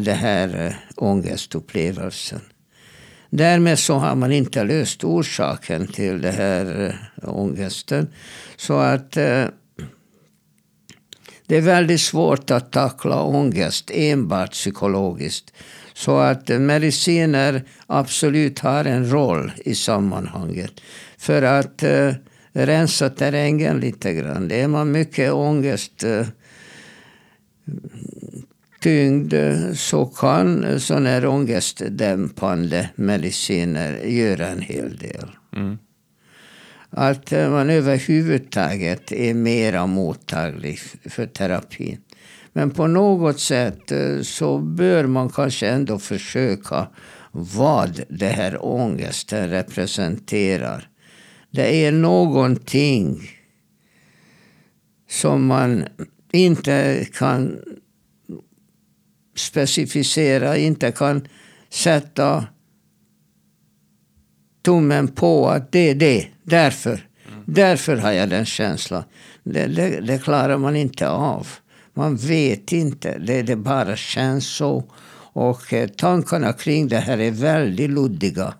det 0.00 0.12
här 0.12 0.76
ångestupplevelsen. 0.96 2.40
Därmed 3.30 3.78
så 3.78 3.94
har 3.94 4.14
man 4.14 4.32
inte 4.32 4.64
löst 4.64 5.04
orsaken 5.04 5.86
till 5.86 6.20
den 6.20 6.34
här 6.34 6.94
ångesten. 7.22 8.08
Så 8.56 8.78
att 8.78 9.16
det 11.48 11.56
är 11.56 11.60
väldigt 11.60 12.00
svårt 12.00 12.50
att 12.50 12.72
tackla 12.72 13.22
ångest 13.22 13.90
enbart 13.94 14.52
psykologiskt. 14.52 15.52
Så 15.94 16.18
att 16.18 16.48
mediciner 16.48 17.62
absolut 17.86 18.58
har 18.58 18.84
en 18.84 19.10
roll 19.10 19.52
i 19.64 19.74
sammanhanget. 19.74 20.72
För 21.18 21.42
att 21.42 21.82
eh, 21.82 22.12
rensa 22.52 23.10
terrängen 23.10 23.80
lite 23.80 24.14
grann. 24.14 24.50
Är 24.50 24.68
man 24.68 24.90
mycket 24.90 25.32
ångest 25.32 26.04
eh, 26.04 26.26
tyngd 28.80 29.34
så 29.74 30.06
kan 30.06 30.80
sådana 30.80 31.08
här 31.08 31.26
ångestdämpande 31.26 32.90
mediciner 32.94 33.98
göra 34.04 34.46
en 34.46 34.60
hel 34.60 34.96
del. 34.96 35.30
Mm 35.56 35.78
att 36.90 37.32
eh, 37.32 37.50
man 37.50 37.70
överhuvudtaget 37.70 39.12
är 39.12 39.34
mera 39.34 39.86
mottaglig 39.86 40.78
för 41.04 41.26
terapin. 41.26 41.98
Men 42.52 42.70
på 42.70 42.86
något 42.86 43.40
sätt 43.40 43.92
eh, 43.92 44.20
så 44.22 44.58
bör 44.58 45.06
man 45.06 45.28
kanske 45.28 45.68
ändå 45.68 45.98
försöka 45.98 46.88
vad 47.32 48.00
det 48.08 48.28
här 48.28 48.64
ångesten 48.64 49.50
representerar. 49.50 50.88
Det 51.50 51.84
är 51.86 51.92
någonting 51.92 53.30
som 55.08 55.46
man 55.46 55.84
inte 56.32 57.06
kan 57.12 57.58
specificera, 59.36 60.56
inte 60.56 60.92
kan 60.92 61.28
sätta 61.70 62.46
tummen 64.62 65.08
på 65.08 65.48
att 65.48 65.72
det 65.72 65.90
är 65.90 65.94
det. 65.94 66.26
Därför. 66.42 66.90
Mm. 66.90 67.44
Därför 67.46 67.96
har 67.96 68.12
jag 68.12 68.28
den 68.28 68.46
känslan. 68.46 69.02
Det, 69.44 69.66
det, 69.66 70.00
det, 70.00 70.18
klarar 70.18 70.58
man 70.58 70.76
inte 70.76 71.08
av. 71.08 71.46
Man 71.94 72.16
vet 72.16 72.72
inte. 72.72 73.18
Det, 73.18 73.42
det 73.42 73.56
bara 73.56 73.96
känns 73.96 74.46
så. 74.46 74.84
Och 75.32 75.72
eh, 75.72 75.88
tankarna 75.88 76.52
kring 76.52 76.88
det 76.88 76.96
här 76.98 77.18
är 77.18 77.30
väldigt 77.30 77.90
luddiga. 77.90 78.54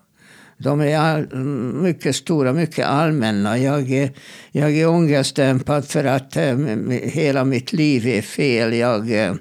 De 0.57 0.81
är 0.81 0.97
all, 0.97 1.35
mycket 1.73 2.15
stora, 2.15 2.53
mycket 2.53 2.85
allmänna. 2.85 3.57
Jag 3.57 3.91
är, 3.91 4.11
jag 4.51 4.77
är 4.77 4.87
ångestdämpad 4.87 5.85
för 5.85 6.05
att 6.05 6.35
eh, 6.37 6.57
hela 7.03 7.45
mitt 7.45 7.73
liv 7.73 8.07
är 8.07 8.21
fel. 8.21 8.73
Jag, 8.73 9.11
eh, 9.11 9.35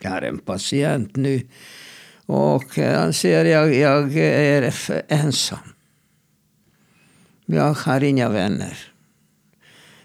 jag 0.00 0.10
har 0.10 0.22
en 0.22 0.38
patient 0.38 1.16
nu 1.16 1.40
och 2.26 2.76
han 2.76 3.12
säger 3.12 3.44
jag, 3.44 3.74
jag 3.74 4.16
är 4.16 4.72
ensam. 5.08 5.58
Jag 7.46 7.74
har 7.74 8.02
inga 8.02 8.28
vänner. 8.28 8.78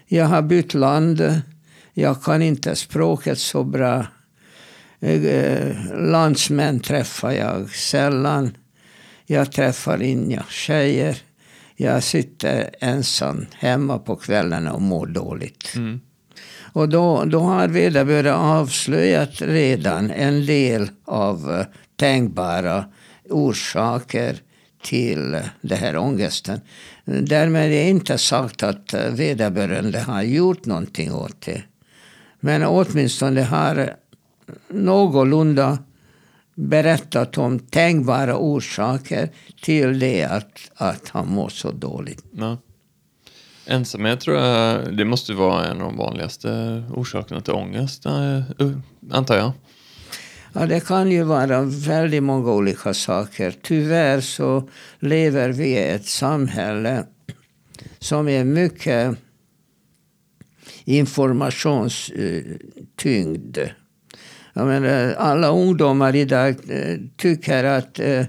Jag 0.06 0.24
har 0.24 0.42
bytt 0.42 0.74
land. 0.74 1.42
Jag 1.92 2.22
kan 2.22 2.42
inte 2.42 2.76
språket 2.76 3.38
så 3.38 3.64
bra. 3.64 4.06
Eh, 5.00 5.76
landsmän 5.94 6.80
träffar 6.80 7.32
jag 7.32 7.70
sällan. 7.70 8.56
Jag 9.26 9.52
träffar 9.52 10.02
inga 10.02 10.44
tjejer. 10.48 11.18
Jag 11.76 12.02
sitter 12.02 12.70
ensam 12.80 13.46
hemma 13.52 13.98
på 13.98 14.16
kvällarna 14.16 14.72
och 14.72 14.82
mår 14.82 15.06
dåligt. 15.06 15.72
Mm. 15.76 16.00
Och 16.72 16.88
då, 16.88 17.24
då 17.24 17.40
har 17.40 17.68
vederbörande 17.68 18.34
avslöjat 18.34 19.42
redan 19.42 20.10
en 20.10 20.46
del 20.46 20.90
av 21.04 21.50
eh, 21.50 21.66
tänkbara 21.98 22.84
orsaker 23.30 24.36
till 24.82 25.40
den 25.60 25.78
här 25.78 25.96
ångesten. 25.96 26.60
Därmed 27.04 27.64
är 27.64 27.68
det 27.68 27.88
inte 27.88 28.18
sagt 28.18 28.62
att 28.62 28.94
vederbörande 29.10 30.00
har 30.00 30.22
gjort 30.22 30.66
någonting 30.66 31.14
åt 31.14 31.40
det. 31.40 31.62
Men 32.40 32.64
åtminstone 32.64 33.42
har 33.42 33.94
någorlunda 34.68 35.78
berättat 36.54 37.38
om 37.38 37.58
tänkbara 37.58 38.36
orsaker 38.36 39.30
till 39.62 39.98
det 39.98 40.24
att, 40.24 40.70
att 40.74 41.08
han 41.08 41.28
mår 41.28 41.48
så 41.48 41.70
dåligt. 41.70 42.24
Ja. 42.32 42.56
Ensamhet 43.66 44.20
tror 44.20 44.36
jag, 44.36 44.96
det 44.96 45.04
måste 45.04 45.34
vara 45.34 45.66
en 45.66 45.80
av 45.80 45.86
de 45.86 45.96
vanligaste 45.96 46.82
orsakerna 46.94 47.40
till 47.40 47.52
ångest, 47.52 48.06
eh, 48.06 48.40
antar 49.10 49.36
jag. 49.36 49.52
Ja, 50.52 50.66
det 50.66 50.86
kan 50.86 51.10
ju 51.10 51.22
vara 51.22 51.62
väldigt 51.62 52.22
många 52.22 52.52
olika 52.52 52.94
saker. 52.94 53.54
Tyvärr 53.62 54.20
så 54.20 54.68
lever 54.98 55.48
vi 55.48 55.68
i 55.68 55.88
ett 55.88 56.06
samhälle 56.06 57.04
som 57.98 58.28
är 58.28 58.44
mycket 58.44 59.18
informationstyngd. 60.84 63.58
Jag 64.52 64.66
menar, 64.66 65.14
alla 65.18 65.48
ungdomar 65.48 66.16
idag 66.16 66.48
eh, 66.48 66.96
tycker 67.16 67.64
att, 67.64 67.98
eh, 67.98 68.24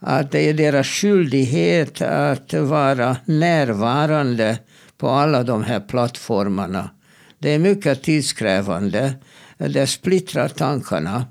att 0.00 0.32
det 0.32 0.48
är 0.48 0.54
deras 0.54 0.86
skyldighet 0.86 2.02
att 2.02 2.52
vara 2.52 3.16
närvarande 3.24 4.58
på 4.98 5.08
alla 5.08 5.42
de 5.42 5.64
här 5.64 5.80
plattformarna. 5.80 6.90
Det 7.38 7.50
är 7.50 7.58
mycket 7.58 8.02
tidskrävande. 8.02 9.14
Det 9.58 9.86
splittrar 9.86 10.48
tankarna. 10.48 11.26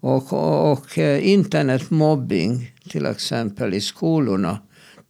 Och, 0.00 0.32
och, 0.32 0.72
och 0.72 0.98
internetmobbing 0.98 2.72
till 2.90 3.06
exempel 3.06 3.74
i 3.74 3.80
skolorna 3.80 4.58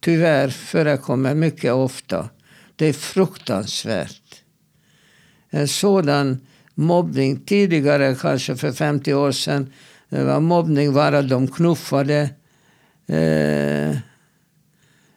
tyvärr 0.01 0.49
förekommer 0.49 1.35
mycket 1.35 1.73
ofta. 1.73 2.29
Det 2.75 2.85
är 2.85 2.93
fruktansvärt. 2.93 4.43
En 5.49 5.67
sådan 5.67 6.39
mobbning 6.75 7.39
tidigare, 7.39 8.15
kanske 8.15 8.55
för 8.55 8.71
50 8.71 9.13
år 9.13 9.31
sedan, 9.31 9.73
det 10.09 10.23
var 10.23 10.39
mobbning 10.39 10.93
var 10.93 11.13
att 11.13 11.29
de 11.29 11.47
knuffade 11.47 12.29
eh, 13.07 13.97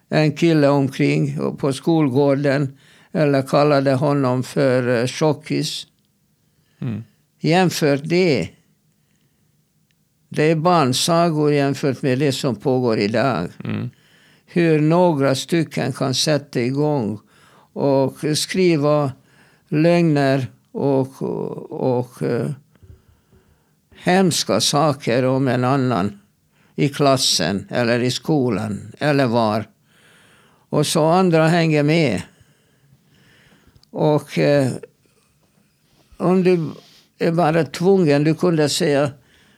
en 0.09 0.33
kille 0.37 0.69
omkring 0.69 1.57
på 1.57 1.73
skolgården 1.73 2.79
eller 3.13 3.43
kallade 3.43 3.95
honom 3.95 4.43
för 4.43 5.01
eh, 5.01 5.07
tjockis. 5.07 5.87
Mm. 6.81 7.05
Jämfört 7.45 8.01
det. 8.05 8.49
Det 10.29 10.43
är 10.43 10.57
barnsagor 10.57 11.53
jämfört 11.53 12.03
med 12.03 12.19
det 12.19 12.33
som 12.33 12.57
pågår 12.57 12.99
idag. 12.99 13.49
Mm. 13.65 13.91
Hur 14.47 14.81
några 14.81 15.35
stycken 15.35 15.93
kan 15.93 16.15
sätta 16.15 16.61
igång 16.61 17.19
och 17.73 18.17
skriva 18.35 19.13
lögner 19.69 20.47
och, 20.73 21.23
och, 21.23 21.99
och 21.99 22.23
uh, 22.23 22.51
hemska 23.95 24.61
saker 24.61 25.25
om 25.25 25.49
en 25.49 25.65
annan 25.65 26.21
i 26.75 26.89
klassen 26.89 27.67
eller 27.71 28.01
i 28.01 28.11
skolan 28.11 28.93
eller 28.99 29.27
var. 29.27 29.65
Och 30.69 30.87
så 30.87 31.05
andra 31.05 31.49
hänger 31.49 31.83
med. 31.83 32.23
Och 33.91 34.39
uh, 34.39 34.69
om 36.17 36.43
du 36.43 36.71
är 37.19 37.33
bara 37.33 37.65
tvungen, 37.65 38.25
du 38.25 38.35
kunde 38.35 38.69
säga 38.69 39.11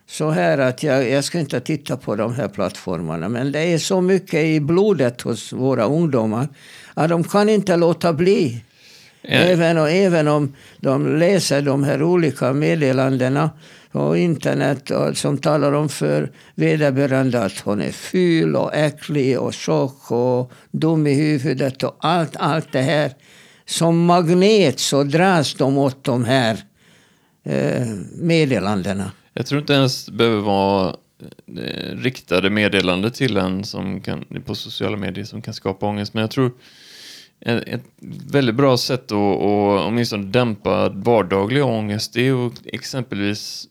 så 0.06 0.30
här 0.30 0.58
att 0.58 0.82
jag, 0.82 1.10
jag 1.10 1.24
ska 1.24 1.38
inte 1.38 1.60
titta 1.60 1.96
på 1.96 2.16
de 2.16 2.34
här 2.34 2.48
plattformarna. 2.48 3.28
Men 3.28 3.52
det 3.52 3.60
är 3.60 3.78
så 3.78 4.00
mycket 4.00 4.44
i 4.44 4.60
blodet 4.60 5.20
hos 5.20 5.52
våra 5.52 5.84
ungdomar 5.84 6.48
att 6.94 7.08
de 7.08 7.24
kan 7.24 7.48
inte 7.48 7.76
låta 7.76 8.12
bli. 8.12 8.62
Ja. 9.22 9.30
Även, 9.30 9.78
och, 9.78 9.90
även 9.90 10.28
om 10.28 10.54
de 10.80 11.16
läser 11.16 11.62
de 11.62 11.84
här 11.84 12.02
olika 12.02 12.52
meddelandena 12.52 13.50
på 13.92 14.16
internet 14.16 14.90
och, 14.90 15.16
som 15.16 15.38
talar 15.38 15.72
om 15.72 15.88
för 15.88 16.30
vederbörande 16.54 17.44
att 17.44 17.58
hon 17.58 17.80
är 17.80 17.92
ful 17.92 18.56
och 18.56 18.74
äcklig 18.74 19.40
och 19.40 19.54
tjock 19.54 20.10
och 20.10 20.52
dum 20.70 21.06
i 21.06 21.14
huvudet 21.14 21.82
och 21.82 21.96
allt, 22.00 22.36
allt 22.36 22.72
det 22.72 22.82
här. 22.82 23.12
Som 23.64 24.04
magnet 24.04 24.78
så 24.78 25.02
dras 25.02 25.54
de 25.54 25.78
åt 25.78 26.04
de 26.04 26.24
här 26.24 26.56
meddelandena. 28.12 29.10
Jag 29.32 29.46
tror 29.46 29.60
inte 29.60 29.72
ens 29.72 30.06
det 30.06 30.12
behöver 30.12 30.40
vara 30.40 30.96
eh, 31.58 31.96
riktade 31.96 32.50
meddelanden 32.50 33.10
till 33.10 33.36
en 33.36 33.64
som 33.64 34.00
kan, 34.00 34.24
på 34.44 34.54
sociala 34.54 34.96
medier 34.96 35.24
som 35.24 35.42
kan 35.42 35.54
skapa 35.54 35.86
ångest. 35.86 36.14
Men 36.14 36.20
jag 36.20 36.30
tror 36.30 36.52
ett, 37.40 37.82
väldigt 38.30 38.54
bra 38.54 38.76
sätt 38.76 39.12
att, 39.12 39.42
åtminstone 39.86 40.24
dämpa 40.24 40.88
vardaglig 40.88 41.64
ångest 41.64 42.14
det 42.14 42.28
är 42.28 42.46
att 42.46 42.60
exempelvis 42.64 43.68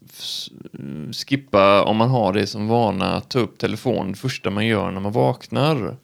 skippa, 1.28 1.84
om 1.84 1.98
man 1.98 2.10
har 2.10 2.34
det 2.34 2.48
som 2.48 2.68
vana, 2.68 3.16
att 3.16 3.30
ta 3.30 3.40
upp 3.40 3.58
telefonen 3.58 4.16
första 4.16 4.50
man 4.50 4.66
gör 4.66 4.92
när 4.92 5.02
man 5.02 5.12
vaknar. 5.12 5.98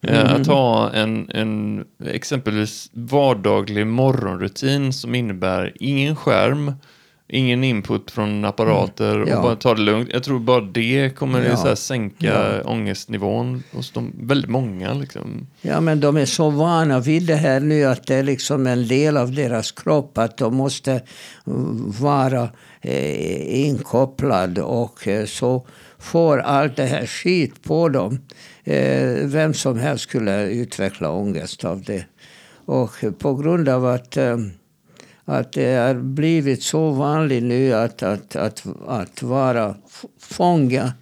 Eh, 0.00 0.20
mm. 0.20 0.40
Att 0.40 0.46
ha 0.46 0.92
en, 0.92 1.30
en 1.30 1.84
exempelvis 2.06 2.90
vardaglig 2.92 3.86
morgonrutin 3.86 4.92
som 4.92 5.14
innebär 5.14 5.72
ingen 5.80 6.16
skärm, 6.16 6.72
Ingen 7.30 7.64
input 7.64 8.10
från 8.10 8.44
apparater 8.44 9.14
mm. 9.14 9.28
ja. 9.28 9.36
och 9.36 9.42
bara 9.42 9.56
ta 9.56 9.74
det 9.74 9.80
lugnt. 9.80 10.08
Jag 10.12 10.22
tror 10.22 10.38
bara 10.38 10.60
det 10.60 11.16
kommer 11.16 11.44
ja. 11.44 11.56
så 11.56 11.76
sänka 11.76 12.26
ja. 12.26 12.62
ångestnivån 12.70 13.62
hos 13.72 13.90
de, 13.90 14.12
väldigt 14.20 14.50
många. 14.50 14.94
Liksom. 14.94 15.46
Ja, 15.60 15.80
men 15.80 16.00
de 16.00 16.16
är 16.16 16.24
så 16.24 16.50
vana 16.50 17.00
vid 17.00 17.26
det 17.26 17.34
här 17.34 17.60
nu 17.60 17.84
att 17.84 18.06
det 18.06 18.14
är 18.14 18.22
liksom 18.22 18.66
en 18.66 18.88
del 18.88 19.16
av 19.16 19.32
deras 19.32 19.72
kropp 19.72 20.18
att 20.18 20.36
de 20.36 20.54
måste 20.54 21.02
vara 22.00 22.48
eh, 22.80 23.64
inkopplad 23.64 24.58
och 24.58 25.08
eh, 25.08 25.26
så 25.26 25.66
får 25.98 26.38
allt 26.38 26.76
det 26.76 26.86
här 26.86 27.06
skit 27.06 27.62
på 27.62 27.88
dem. 27.88 28.18
Eh, 28.64 29.16
vem 29.24 29.54
som 29.54 29.78
helst 29.78 30.04
skulle 30.04 30.44
utveckla 30.44 31.10
ångest 31.10 31.64
av 31.64 31.82
det. 31.82 32.04
Och 32.64 32.90
på 33.18 33.34
grund 33.34 33.68
av 33.68 33.86
att 33.86 34.16
eh, 34.16 34.36
att 35.28 35.52
det 35.52 35.74
har 35.74 35.94
blivit 35.94 36.62
så 36.62 36.90
vanligt 36.90 37.42
nu 37.42 37.72
att, 37.72 38.02
att, 38.02 38.36
att, 38.36 38.66
att 38.86 39.22
vara 39.22 39.74
fånga. 40.20 40.92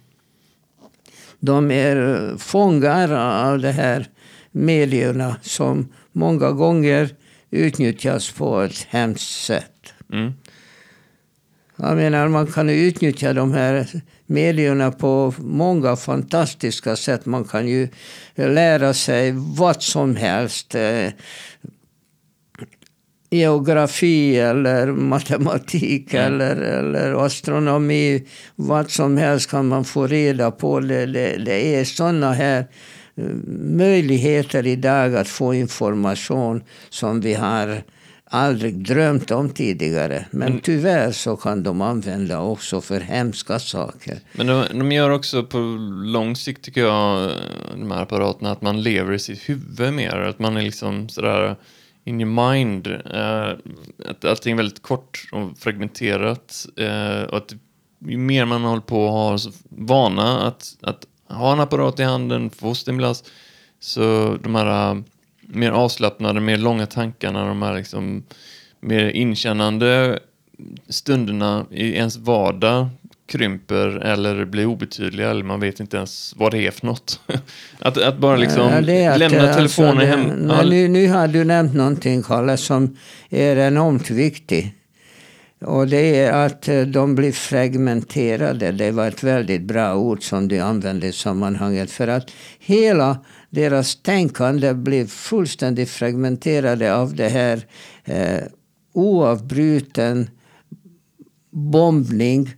De 1.39 1.71
är 1.71 2.37
fångar 2.37 3.11
av 3.51 3.59
de 3.59 3.71
här 3.71 4.07
medierna 4.51 5.35
som 5.41 5.93
många 6.11 6.51
gånger 6.51 7.09
utnyttjas 7.51 8.31
på 8.31 8.61
ett 8.61 8.87
hemskt 8.89 9.45
sätt. 9.45 9.93
Mm. 10.13 10.33
Jag 11.75 11.95
menar, 11.95 12.27
man 12.27 12.47
kan 12.47 12.69
utnyttja 12.69 13.33
de 13.33 13.53
här 13.53 13.87
medierna 14.25 14.91
på 14.91 15.33
många 15.37 15.95
fantastiska 15.95 16.95
sätt. 16.95 17.25
Man 17.25 17.43
kan 17.43 17.67
ju 17.67 17.87
lära 18.35 18.93
sig 18.93 19.31
vad 19.35 19.83
som 19.83 20.15
helst. 20.15 20.75
Geografi 23.29 24.39
eller 24.39 24.87
matematik 24.87 26.13
mm. 26.13 26.25
eller, 26.25 26.55
eller 26.55 27.25
astronomi. 27.25 28.23
Vad 28.55 28.91
som 28.91 29.17
helst 29.17 29.49
kan 29.49 29.67
man 29.67 29.85
få 29.85 30.07
reda 30.07 30.51
på. 30.51 30.79
Det, 30.79 31.05
det, 31.05 31.37
det 31.45 31.75
är 31.75 31.85
sådana 31.85 32.33
här 32.33 32.67
eh, 33.15 33.23
möjligheter 33.59 34.67
idag 34.67 35.15
att 35.15 35.27
få 35.27 35.53
information 35.53 36.63
som 36.89 37.21
vi 37.21 37.33
har 37.33 37.83
aldrig 38.29 38.75
drömt 38.85 39.31
om 39.31 39.49
tidigare. 39.49 40.25
Men 40.31 40.47
mm. 40.47 40.59
tyvärr 40.59 41.11
så 41.11 41.35
kan 41.35 41.63
de 41.63 41.81
använda 41.81 42.41
också 42.41 42.81
för 42.81 42.99
hemska 42.99 43.59
saker. 43.59 44.19
Men 44.33 44.47
de, 44.47 44.65
de 44.73 44.91
gör 44.91 45.09
också 45.09 45.43
på 45.43 45.57
lång 46.05 46.35
sikt 46.35 46.61
tycker 46.61 46.81
jag, 46.81 47.31
de 47.71 47.91
här 47.91 48.01
apparaterna, 48.01 48.51
att 48.51 48.61
man 48.61 48.81
lever 48.81 49.13
i 49.13 49.19
sitt 49.19 49.49
huvud 49.49 49.93
mer. 49.93 50.15
Att 50.15 50.39
man 50.39 50.57
är 50.57 50.61
liksom 50.61 51.09
sådär 51.09 51.55
in 52.07 52.21
your 52.21 52.51
mind. 52.51 52.87
Uh, 52.87 53.57
att 54.05 54.25
allting 54.25 54.53
är 54.53 54.57
väldigt 54.57 54.81
kort 54.81 55.27
och 55.31 55.57
fragmenterat. 55.57 56.65
Uh, 56.79 57.23
och 57.23 57.37
att 57.37 57.53
ju 57.99 58.17
mer 58.17 58.45
man 58.45 58.63
håller 58.63 58.81
på 58.81 59.05
och 59.05 59.13
har 59.13 59.39
vana 59.69 60.47
att, 60.47 60.77
att 60.81 61.07
ha 61.27 61.53
en 61.53 61.59
apparat 61.59 61.99
i 61.99 62.03
handen, 62.03 62.49
få 62.49 62.75
stimulans, 62.75 63.23
så 63.79 64.37
de 64.43 64.55
här 64.55 64.91
uh, 64.95 65.01
mer 65.41 65.71
avslappnade, 65.71 66.39
mer 66.39 66.57
långa 66.57 66.85
tankarna, 66.85 67.47
de 67.47 67.61
här 67.61 67.75
liksom 67.75 68.23
mer 68.79 69.09
inkännande 69.09 70.19
stunderna 70.89 71.65
i 71.71 71.93
ens 71.93 72.17
vardag 72.17 72.89
krymper 73.27 73.87
eller 73.87 74.45
blir 74.45 74.65
obetydliga 74.65 75.29
eller 75.29 75.43
man 75.43 75.59
vet 75.59 75.79
inte 75.79 75.97
ens 75.97 76.33
vad 76.37 76.51
det 76.51 76.67
är 76.67 76.71
för 76.71 76.85
något. 76.85 77.19
att, 77.79 77.97
att 77.97 78.17
bara 78.17 78.37
liksom 78.37 78.61
ja, 78.61 78.77
att, 78.77 78.85
lämna 79.19 79.41
alltså, 79.41 79.53
telefonen 79.53 79.89
alltså, 79.89 80.05
hem. 80.05 80.29
Nej, 80.29 80.69
nu, 80.69 80.87
nu 80.87 81.07
har 81.07 81.27
du 81.27 81.43
nämnt 81.43 81.73
någonting, 81.73 82.23
Kalle, 82.23 82.57
som 82.57 82.97
är 83.29 83.57
enormt 83.57 84.09
viktigt. 84.09 84.73
Och 85.61 85.87
det 85.87 86.19
är 86.19 86.45
att 86.45 86.67
eh, 86.67 86.81
de 86.81 87.15
blir 87.15 87.31
fragmenterade. 87.31 88.71
Det 88.71 88.91
var 88.91 89.07
ett 89.07 89.23
väldigt 89.23 89.61
bra 89.61 89.95
ord 89.95 90.23
som 90.23 90.47
du 90.47 90.59
använde 90.59 91.07
i 91.07 91.11
sammanhanget. 91.11 91.91
För 91.91 92.07
att 92.07 92.31
hela 92.59 93.17
deras 93.49 93.95
tänkande 93.95 94.73
blir 94.73 95.05
fullständigt 95.05 95.89
fragmenterade 95.89 96.95
av 96.95 97.15
det 97.15 97.29
här 97.29 97.65
eh, 98.05 98.43
oavbruten 98.93 100.29
bombning 101.51 102.53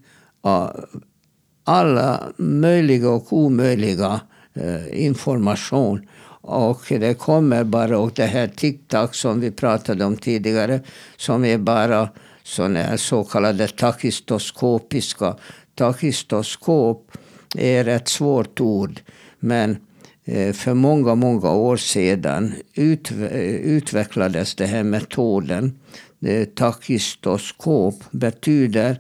alla 1.64 2.34
möjliga 2.38 3.10
och 3.10 3.34
omöjliga 3.34 4.22
eh, 4.54 5.06
information. 5.06 6.08
Och 6.42 6.82
det 6.90 7.14
kommer 7.14 7.64
bara, 7.64 8.00
och 8.00 8.12
det 8.16 8.26
här 8.26 8.48
TikTok 8.48 9.16
som 9.16 9.40
vi 9.40 9.52
pratade 9.52 10.06
om 10.06 10.18
tidigare, 10.18 10.82
som 11.18 11.46
är 11.46 11.58
bara 11.58 12.10
sådana 12.44 12.80
här 12.80 12.98
så 12.98 13.24
kallade 13.24 13.68
takistoskopiska. 13.68 15.36
Takistoskop 15.76 17.12
är 17.58 17.88
ett 17.88 18.08
svårt 18.08 18.62
ord, 18.62 19.00
men 19.40 19.78
eh, 20.26 20.54
för 20.54 20.74
många, 20.74 21.16
många 21.16 21.52
år 21.52 21.78
sedan 21.78 22.54
utvecklades 22.74 24.56
den 24.56 24.68
här 24.68 24.84
metoden. 24.84 25.80
Eh, 26.26 26.46
Takistoskop 26.46 28.04
betyder 28.12 29.00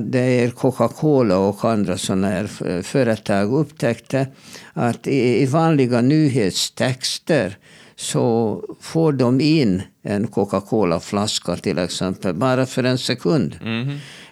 det 0.00 0.18
är 0.20 0.50
Coca-Cola 0.50 1.38
och 1.38 1.64
andra 1.64 1.98
sådana 1.98 2.28
här 2.28 2.82
företag 2.82 3.52
upptäckte 3.52 4.26
att 4.72 5.06
i, 5.06 5.46
vanliga 5.46 6.00
nyhetstexter 6.00 7.56
så 7.96 8.64
får 8.80 9.12
de 9.12 9.40
in 9.40 9.82
en 10.02 10.26
Coca-Cola-flaska 10.26 11.56
till 11.56 11.78
exempel, 11.78 12.34
bara 12.34 12.66
för 12.66 12.84
en 12.84 12.98
sekund. 12.98 13.56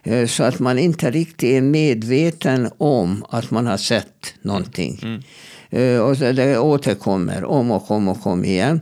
Eh, 0.03 0.26
Så 0.26 0.42
att 0.44 0.59
man 0.59 0.79
inte 0.79 1.11
riktigt 1.11 1.50
är 1.50 1.61
medveten 1.61 2.70
om 2.79 3.24
att 3.31 3.50
man 3.50 3.66
har 3.66 3.76
sett 3.76 4.35
någonting. 4.42 5.22
Eh, 5.70 5.98
Och 6.00 6.16
det 6.16 6.59
återkommer 6.59 7.44
om 7.44 7.70
och 7.70 7.90
om 7.90 8.09
och 8.09 8.26
om 8.26 8.44
igen. 8.44 8.81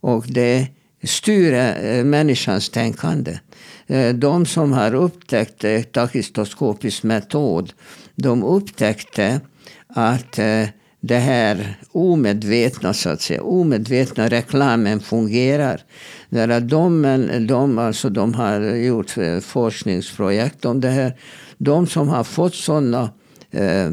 Och 0.00 0.24
det 0.28 0.66
styr 1.04 1.52
eh, 1.54 2.04
människans 2.04 2.70
tänkande. 2.70 3.38
Eh, 3.86 4.14
de 4.14 4.46
som 4.46 4.72
har 4.72 4.94
upptäckt 4.94 5.64
takistoskopisk 5.92 7.02
metod, 7.02 7.72
de 8.14 8.44
upptäckte 8.44 9.40
att 9.88 10.38
eh, 10.38 10.64
det 11.00 11.18
här 11.18 11.78
omedvetna, 11.92 12.94
så 12.94 13.08
att 13.08 13.20
säga, 13.20 13.42
omedvetna 13.42 14.28
reklamen 14.28 15.00
fungerar. 15.00 15.80
Där 16.28 16.48
att 16.48 16.68
de, 16.68 17.46
de, 17.48 17.78
alltså 17.78 18.10
de 18.10 18.34
har 18.34 18.60
gjort 18.60 19.18
eh, 19.18 19.38
forskningsprojekt 19.40 20.64
om 20.64 20.80
det 20.80 20.88
här. 20.88 21.16
De 21.58 21.86
som 21.86 22.08
har 22.08 22.24
fått 22.24 22.54
sådana 22.54 23.10
eh, 23.50 23.90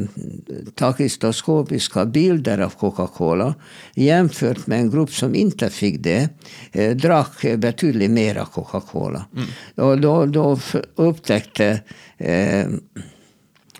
takistoskopiska 0.74 2.04
bilder 2.04 2.58
av 2.58 2.70
Coca-Cola 2.70 3.54
jämfört 3.94 4.66
med 4.66 4.78
en 4.80 4.90
grupp 4.90 5.10
som 5.10 5.34
inte 5.34 5.70
fick 5.70 6.02
det, 6.02 6.28
eh, 6.72 6.96
drack 6.96 7.42
betydligt 7.56 8.10
mera 8.10 8.44
Coca-Cola. 8.44 9.26
Och 9.76 10.00
då, 10.00 10.26
då 10.26 10.58
upptäckte 10.96 11.80
eh, 12.18 12.66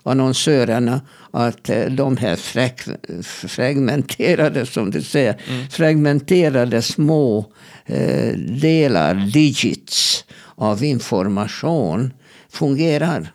annonsörerna 0.02 1.00
att 1.30 1.68
eh, 1.70 1.84
de 1.86 2.16
här 2.16 2.36
frag- 2.36 3.24
fragmenterade, 3.48 4.66
som 4.66 4.90
du 4.90 5.02
säger, 5.02 5.40
fragmenterade 5.70 6.82
små 6.82 7.52
eh, 7.86 8.32
delar, 8.38 9.14
digits, 9.14 10.24
av 10.56 10.84
information 10.84 12.12
fungerar. 12.48 13.32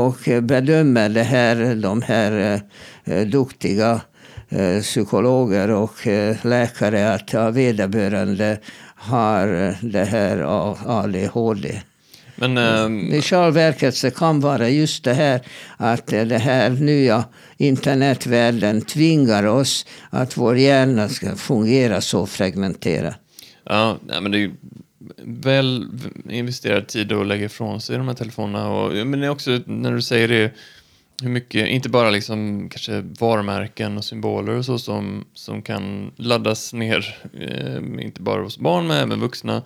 och, 0.06 0.28
eh, 0.28 0.40
bedömer 0.40 1.08
det 1.08 1.22
här, 1.22 1.74
de 1.74 2.02
här 2.02 2.60
duktiga 3.24 3.92
eh, 3.92 4.00
psykologer 4.82 5.70
och 5.70 6.06
eh, 6.06 6.36
läkare 6.42 7.14
att 7.14 7.54
vederbörande 7.54 8.58
har 8.96 9.66
eh, 9.68 9.74
det 9.80 10.04
här 10.04 10.38
ADHD. 10.86 11.82
Men 12.36 12.58
ehm, 12.58 13.12
I 13.12 13.22
själva 13.22 13.50
verket 13.50 13.96
så 13.96 14.10
kan 14.10 14.40
vara 14.40 14.68
just 14.68 15.04
det 15.04 15.14
här 15.14 15.40
att 15.76 16.12
eh, 16.12 16.24
det 16.24 16.38
här 16.38 16.70
nya 16.70 17.24
internetvärlden 17.56 18.82
tvingar 18.82 19.46
oss 19.46 19.86
att 20.10 20.36
vår 20.36 20.56
hjärna 20.56 21.08
ska 21.08 21.36
fungera 21.36 22.00
så 22.00 22.26
fragmenterat. 22.26 23.14
Ja, 23.64 23.98
men 24.06 24.30
det 24.30 24.38
är 24.38 24.40
ju 24.40 24.52
väl 25.24 25.86
investerad 26.28 26.86
tid 26.86 27.12
att 27.12 27.26
lägga 27.26 27.44
ifrån 27.44 27.80
sig 27.80 27.96
de 27.96 28.08
här 28.08 28.14
telefonerna. 28.14 28.70
Och, 28.70 29.06
men 29.06 29.20
det 29.20 29.26
är 29.26 29.30
också 29.30 29.60
när 29.66 29.92
du 29.92 30.02
säger 30.02 30.28
det, 30.28 30.50
hur 31.22 31.30
mycket, 31.30 31.68
inte 31.68 31.88
bara 31.88 32.10
liksom 32.10 32.68
kanske 32.68 33.00
varumärken 33.00 33.98
och 33.98 34.04
symboler 34.04 34.52
och 34.52 34.64
så 34.64 34.78
som, 34.78 35.24
som 35.34 35.62
kan 35.62 36.12
laddas 36.16 36.72
ner, 36.72 37.16
eh, 37.32 38.04
inte 38.04 38.22
bara 38.22 38.42
hos 38.42 38.58
barn 38.58 38.86
men 38.86 38.96
även 38.96 39.20
vuxna, 39.20 39.62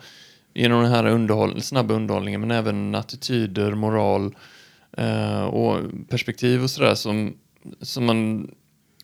genom 0.55 0.83
den 0.83 0.93
här 0.93 1.07
underhåll, 1.07 1.63
snabba 1.63 1.95
underhållningen, 1.95 2.41
men 2.41 2.51
även 2.51 2.95
attityder, 2.95 3.75
moral 3.75 4.35
eh, 4.97 5.43
och 5.43 5.81
perspektiv 6.09 6.63
och 6.63 6.71
sådär 6.71 6.95
som, 6.95 7.37
som 7.81 8.05
man 8.05 8.51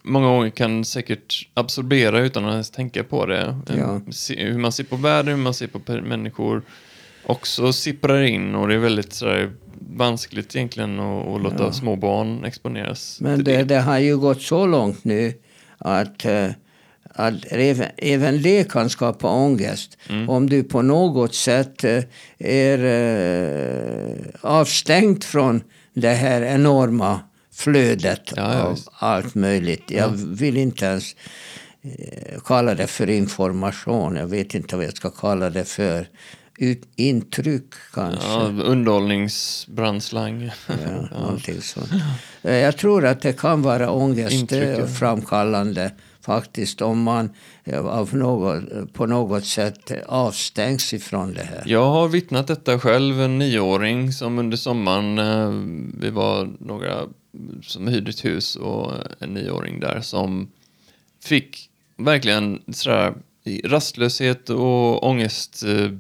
många 0.03 0.27
gånger 0.27 0.51
kan 0.51 0.85
säkert 0.85 1.49
absorbera 1.55 2.21
utan 2.21 2.45
att 2.45 2.53
ens 2.53 2.71
tänka 2.71 3.05
på 3.05 3.27
det. 3.27 3.57
Ja. 3.67 4.01
Se, 4.13 4.45
hur 4.45 4.59
man 4.59 4.73
ser 4.73 4.85
på 4.85 4.97
världen, 4.97 5.37
hur 5.37 5.43
man 5.43 5.55
ser 5.55 5.67
på 5.67 5.93
människor 5.93 6.63
också 7.27 7.73
sipprar 7.73 8.23
in 8.23 8.55
och 8.55 8.69
det 8.69 8.75
är 8.75 8.79
väldigt 8.79 9.13
sådär 9.13 9.53
vanskligt 9.81 10.57
egentligen 10.57 11.01
att, 11.01 11.27
att 11.29 11.43
låta 11.43 11.65
Ja. 11.65 11.73
små 11.73 11.97
barn 11.97 12.45
exponeras 12.45 13.19
Men 13.21 13.45
det, 13.45 13.63
det 13.65 13.81
har 13.81 13.99
ju 13.99 14.17
gått 14.19 14.43
så 14.43 14.67
långt 14.67 15.05
nu 15.05 15.33
att, 15.79 16.25
eh, 16.25 16.51
att 17.03 17.35
även, 17.51 17.87
även 17.97 18.43
det 18.43 18.71
kan 18.71 18.91
skapa 18.91 19.29
ångest. 19.29 19.99
Om 20.29 20.49
du 20.51 20.63
på 20.63 20.83
något 20.83 21.35
sätt 21.35 21.85
eh, 21.85 22.03
är 22.39 22.79
eh, 22.85 24.17
avstängd 24.41 25.25
från 25.25 25.63
det 25.95 26.09
här 26.15 26.43
enorma 26.43 27.21
flödet 27.53 28.33
Ja, 28.37 28.55
ja, 28.55 28.63
av 28.63 28.79
allt 28.99 29.35
möjligt. 29.35 29.91
Jag 29.91 30.09
vill 30.17 30.57
inte 30.57 30.85
ens 30.87 31.17
kalla 32.45 32.75
det 32.75 32.87
för 32.87 33.11
information. 33.11 34.17
Jag 34.17 34.27
vet 34.27 34.55
inte 34.55 34.77
vad 34.77 34.85
jag 34.85 34.97
ska 34.97 35.11
kalla 35.11 35.51
det 35.51 35.65
för. 35.65 36.07
Ut, 36.59 36.83
intryck 36.97 37.75
kanske. 37.93 38.27
Ja, 38.29 38.53
underhållningsbrandslang. 38.65 40.51
Ja, 40.69 41.19
någonting 41.19 41.61
sånt. 41.61 41.93
Eh, 42.43 42.55
Jag 42.55 42.77
tror 42.77 43.05
att 43.07 43.23
det 43.23 43.33
kan 43.33 43.63
vara 43.63 44.11
Intryck, 44.31 44.63
ja. 44.63 44.77
ångestframkallande 44.77 45.93
faktiskt 46.21 46.83
om 46.83 47.03
man 47.03 47.31
eh, 47.65 47.87
av 47.87 48.17
något, 48.17 48.93
på 48.93 49.07
något 49.07 49.45
sätt 49.45 49.91
eh, 49.91 49.99
avstängs 50.07 50.95
ifrån 50.95 51.35
det 51.35 51.43
här. 51.43 51.63
Jag 51.67 51.85
har 51.85 52.09
vittnat 52.09 52.47
detta 52.47 52.79
själv, 52.79 53.21
en 53.21 53.39
nioåring 53.39 54.13
som 54.13 54.39
under 54.39 54.57
sommaren, 54.57 55.19
eh, 55.19 55.51
vi 56.01 56.11
var 56.11 56.49
några 56.61 57.03
som 57.63 57.89
hyrde 57.89 58.11
ett 58.11 58.25
hus 58.25 58.57
och 58.57 58.93
en 59.19 59.35
nioåring 59.35 59.81
där 59.81 60.01
som 60.01 60.49
fick 61.25 61.71
verkligen 61.97 62.63
sådär 62.73 63.15
rastlöshet 63.65 64.51
och 64.51 65.09
ångest 65.09 65.65
eh, 65.65 65.91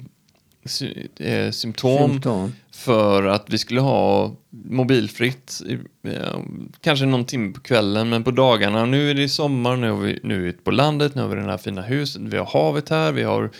sy- 0.64 1.06
eh, 1.16 1.50
symptom 1.50 2.10
Symptom. 2.10 2.52
för 2.72 3.22
att 3.26 3.44
vi 3.48 3.58
skulle 3.58 3.80
ha 3.80 4.32
mobilfritt. 4.50 5.62
eh, 6.04 6.38
Kanske 6.80 7.06
någon 7.06 7.24
timme 7.24 7.52
på 7.52 7.60
kvällen, 7.60 8.08
men 8.08 8.24
på 8.24 8.30
dagarna. 8.30 8.84
Nu 8.84 9.10
är 9.10 9.14
det 9.14 9.28
sommar, 9.28 9.76
nu 9.76 9.88
är 9.88 9.94
vi, 9.96 10.20
nu 10.22 10.34
är 10.44 10.48
ute 10.48 10.62
på 10.62 10.70
landet, 10.70 11.14
nu 11.14 11.22
har 11.22 11.28
vi 11.28 11.36
det 11.36 11.42
här 11.42 11.58
fina 11.58 11.82
huset, 11.82 12.22
vi 12.22 12.36
har 12.36 12.46
havet 12.46 12.88
här, 12.88 13.12
vi 13.12 13.22
har 13.22 13.50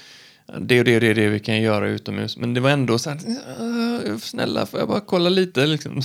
det 0.60 0.78
och 0.78 0.84
det 0.84 0.94
och 0.94 1.00
det, 1.00 1.14
det 1.14 1.28
vi 1.28 1.40
kan 1.40 1.62
göra 1.62 1.88
utomhus. 1.88 2.36
Men 2.36 2.54
det 2.54 2.60
var 2.60 2.70
ändå 2.70 2.98
så 2.98 3.10
här, 3.10 3.18
"Åh, 3.60 4.16
snälla 4.18 4.66
får 4.66 4.80
jag 4.80 4.88
bara 4.88 5.00
kolla 5.00 5.28
lite 5.28 5.66
liksom. 5.66 6.00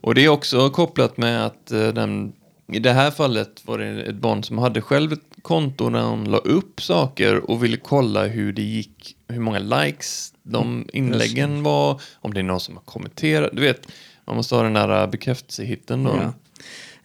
Och 0.00 0.14
det 0.14 0.24
är 0.24 0.28
också 0.28 0.70
kopplat 0.70 1.16
med 1.16 1.46
att 1.46 1.70
eh, 1.72 1.88
den, 1.88 2.32
i 2.72 2.78
det 2.78 2.92
här 2.92 3.10
fallet 3.10 3.62
var 3.64 3.78
det 3.78 4.02
ett 4.02 4.14
barn 4.14 4.44
som 4.44 4.58
hade 4.58 4.80
själv 4.80 5.12
ett 5.12 5.20
konto 5.42 5.90
där 5.90 6.02
hon 6.02 6.24
la 6.24 6.38
upp 6.38 6.82
saker 6.82 7.50
och 7.50 7.64
ville 7.64 7.76
kolla 7.76 8.26
hur 8.26 8.52
det 8.52 8.62
gick, 8.62 9.16
hur 9.28 9.40
många 9.40 9.58
likes 9.58 10.32
de 10.42 10.88
inläggen 10.92 11.62
var, 11.62 12.00
om 12.14 12.34
det 12.34 12.40
är 12.40 12.44
någon 12.44 12.60
som 12.60 12.74
har 12.76 12.82
kommenterat. 12.82 13.50
Du 13.52 13.62
vet, 13.62 13.88
man 14.24 14.36
måste 14.36 14.54
ha 14.54 14.62
den 14.62 14.72
där 14.72 15.02
äh, 15.02 15.10
bekräftelsehitten 15.10 16.04
då. 16.04 16.16
Ja. 16.22 16.32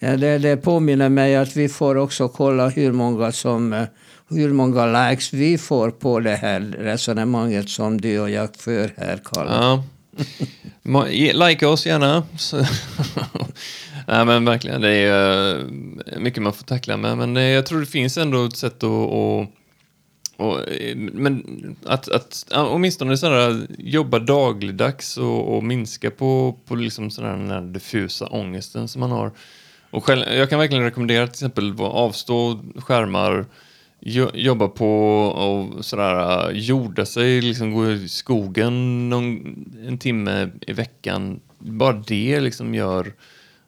Ja, 0.02 0.18
det, 0.18 0.38
det 0.38 0.58
påminner 0.58 1.10
mig 1.10 1.36
att 1.36 1.56
vi 1.56 1.70
får 1.70 1.96
också 1.96 2.28
kolla 2.28 2.70
hur 2.70 2.92
många, 2.92 3.32
som, 3.32 3.74
eh, 3.74 3.84
hur 4.30 4.54
många 4.54 5.10
likes 5.10 5.34
vi 5.34 5.58
får 5.58 5.92
på 5.92 6.20
det 6.20 6.36
här 6.36 6.60
resonemanget 6.60 7.70
som 7.70 8.02
du 8.02 8.20
och 8.20 8.30
jag 8.30 8.56
för 8.56 8.94
här, 8.98 9.20
Karl. 9.24 9.48
Ja. 9.48 9.84
Likea 11.34 11.70
oss 11.70 11.86
gärna. 11.86 12.24
Nej 14.12 14.26
men 14.26 14.46
verkligen, 14.46 14.82
det 14.82 14.90
är 14.90 15.60
eh, 15.60 16.20
mycket 16.20 16.44
man 16.44 16.54
får 16.54 16.64
tackla 16.64 16.98
med. 16.98 17.18
Men 17.18 17.38
eh, 17.38 17.44
jag 17.44 17.66
tror 17.66 17.80
det 17.80 17.86
finns 17.86 18.18
ändå 18.18 18.46
ett 18.46 18.58
sätt 18.58 18.84
att... 18.84 19.14
att 19.14 19.50
och, 20.38 20.70
eh, 20.70 20.96
men 20.96 21.46
att, 21.86 22.10
att 22.10 22.46
åtminstone 22.52 23.18
sådär, 23.18 23.68
jobba 23.78 24.20
dagligdags 24.20 25.18
och, 25.18 25.56
och 25.56 25.64
minska 25.64 26.12
på, 26.12 26.58
på 26.66 26.76
liksom 26.76 27.12
sådär 27.12 27.30
den 27.30 27.52
här 27.52 27.62
diffusa 27.62 28.28
ångesten 28.28 28.88
som 28.88 29.00
man 29.00 29.12
har. 29.12 29.32
Och 29.92 30.06
själv, 30.06 30.24
jag 30.34 30.50
kan 30.50 30.60
verkligen 30.60 30.84
rekommendera 30.84 31.28
till 31.28 31.34
exempel 31.34 31.72
att 31.72 31.80
avstå 31.80 32.60
skärmar, 32.76 33.46
jo, 34.00 34.30
jobba 34.34 34.68
på 34.68 34.90
och 35.26 35.86
sådär, 35.86 36.52
jorda 36.52 37.06
sig, 37.06 37.42
liksom 37.42 37.74
gå 37.74 37.92
i 37.92 38.10
skogen 38.10 39.10
någon, 39.10 39.56
en 39.88 39.98
timme 39.98 40.50
i 40.68 40.74
veckan. 40.74 41.40
Bara 41.60 42.04
det 42.08 42.40
liksom 42.40 42.76
gör 42.76 43.14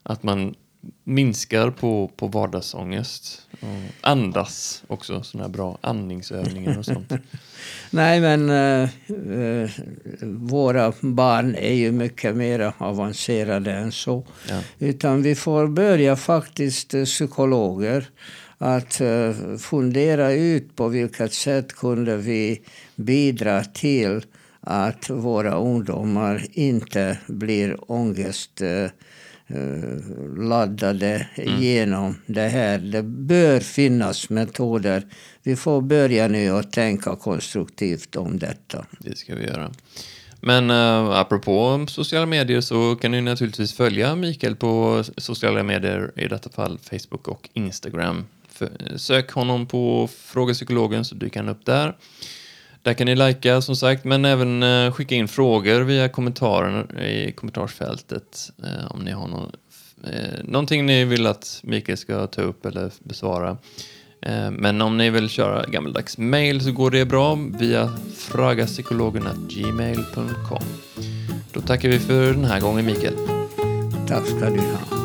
att 0.03 0.23
man 0.23 0.55
minskar 1.03 1.69
på, 1.69 2.11
på 2.15 2.27
vardagsångest. 2.27 3.41
Och 3.51 4.09
andas 4.09 4.83
också, 4.87 5.23
sådana 5.23 5.47
här 5.47 5.53
bra 5.53 5.77
andningsövningar 5.81 6.77
och 6.77 6.85
sånt. 6.85 7.11
Nej, 7.89 8.21
men 8.21 8.49
eh, 8.49 8.89
eh, 9.39 9.69
våra 10.23 10.93
barn 11.01 11.55
är 11.55 11.73
ju 11.73 11.91
mycket 11.91 12.35
mer 12.35 12.73
avancerade 12.77 13.71
än 13.71 13.91
så. 13.91 14.25
Ja. 14.49 14.61
Utan 14.79 15.21
vi 15.21 15.35
får 15.35 15.67
börja 15.67 16.15
faktiskt, 16.15 16.93
eh, 16.93 17.05
psykologer, 17.05 18.09
att 18.57 19.01
eh, 19.01 19.33
fundera 19.59 20.31
ut 20.31 20.75
på 20.75 20.87
vilket 20.87 21.33
sätt 21.33 21.73
kunde 21.73 22.17
vi 22.17 22.61
bidra 22.95 23.63
till 23.63 24.21
att 24.59 25.09
våra 25.09 25.55
ungdomar 25.55 26.45
inte 26.51 27.17
blir 27.27 27.91
ångest 27.91 28.61
eh, 28.61 28.87
eh, 29.55 30.43
laddade 30.47 31.27
genom 31.59 32.15
det 32.25 32.47
här. 32.47 32.77
Det 32.77 33.03
bör 33.03 33.59
finnas 33.59 34.29
metoder. 34.29 35.03
Vi 35.43 35.55
får 35.55 35.81
börja 35.81 36.27
nu 36.27 36.51
och 36.51 36.71
tänka 36.71 37.15
konstruktivt 37.15 38.15
om 38.15 38.39
detta. 38.39 38.85
Det 38.99 39.17
ska 39.17 39.35
vi 39.35 39.45
göra. 39.45 39.71
Men 40.41 40.71
uh, 40.71 41.09
apropå 41.09 41.85
sociala 41.89 42.25
medier 42.25 42.61
så 42.61 42.95
kan 42.95 43.11
ni 43.11 43.21
naturligtvis 43.21 43.73
följa 43.73 44.15
Mikael 44.15 44.55
på 44.55 45.03
sociala 45.17 45.63
medier, 45.63 46.11
i 46.15 46.27
detta 46.27 46.49
fall 46.49 46.77
Facebook 46.77 47.27
och 47.27 47.49
Instagram. 47.53 48.25
För, 48.49 48.69
sök 48.97 49.31
honom 49.31 49.65
på 49.65 50.09
Fråga 50.17 50.53
Psykologen 50.53 51.05
så 51.05 51.15
dyker 51.15 51.39
han 51.39 51.49
upp 51.49 51.65
där. 51.65 51.95
Där 52.83 52.93
kan 52.93 53.05
ni 53.05 53.15
likea 53.15 53.61
som 53.61 53.75
sagt, 53.75 54.03
men 54.03 54.25
även 54.25 54.63
eh, 54.63 54.91
skicka 54.91 55.15
in 55.15 55.27
frågor 55.27 55.81
via 55.81 56.09
kommentaren 56.09 56.99
i 56.99 57.31
kommentarsfältet 57.31 58.51
eh, 58.63 58.91
om 58.91 59.01
ni 59.01 59.11
har 59.11 59.27
någon, 59.27 59.51
eh, 60.03 60.43
någonting 60.43 60.85
ni 60.85 61.05
vill 61.05 61.27
att 61.27 61.59
Mikael 61.63 61.97
ska 61.97 62.27
ta 62.27 62.41
upp 62.41 62.65
eller 62.65 62.91
besvara. 62.99 63.57
Eh, 64.21 64.51
Men 64.51 64.81
om 64.81 64.97
ni 64.97 65.09
vill 65.09 65.29
köra 65.29 65.65
gammaldags 65.65 66.17
mail 66.17 66.61
så 66.61 66.71
går 66.71 66.91
det 66.91 67.05
bra 67.05 67.37
via 67.59 67.93
fragapsykologen.gmail.com. 68.17 70.63
Då 71.53 71.61
tackar 71.61 71.89
vi 71.89 71.99
för 71.99 72.33
den 72.33 72.45
här 72.45 72.59
gången 72.59 72.85
Mikael. 72.85 73.15
Tack 74.07 74.27
ska 74.27 74.49
du 74.49 74.59
ha. 74.59 75.00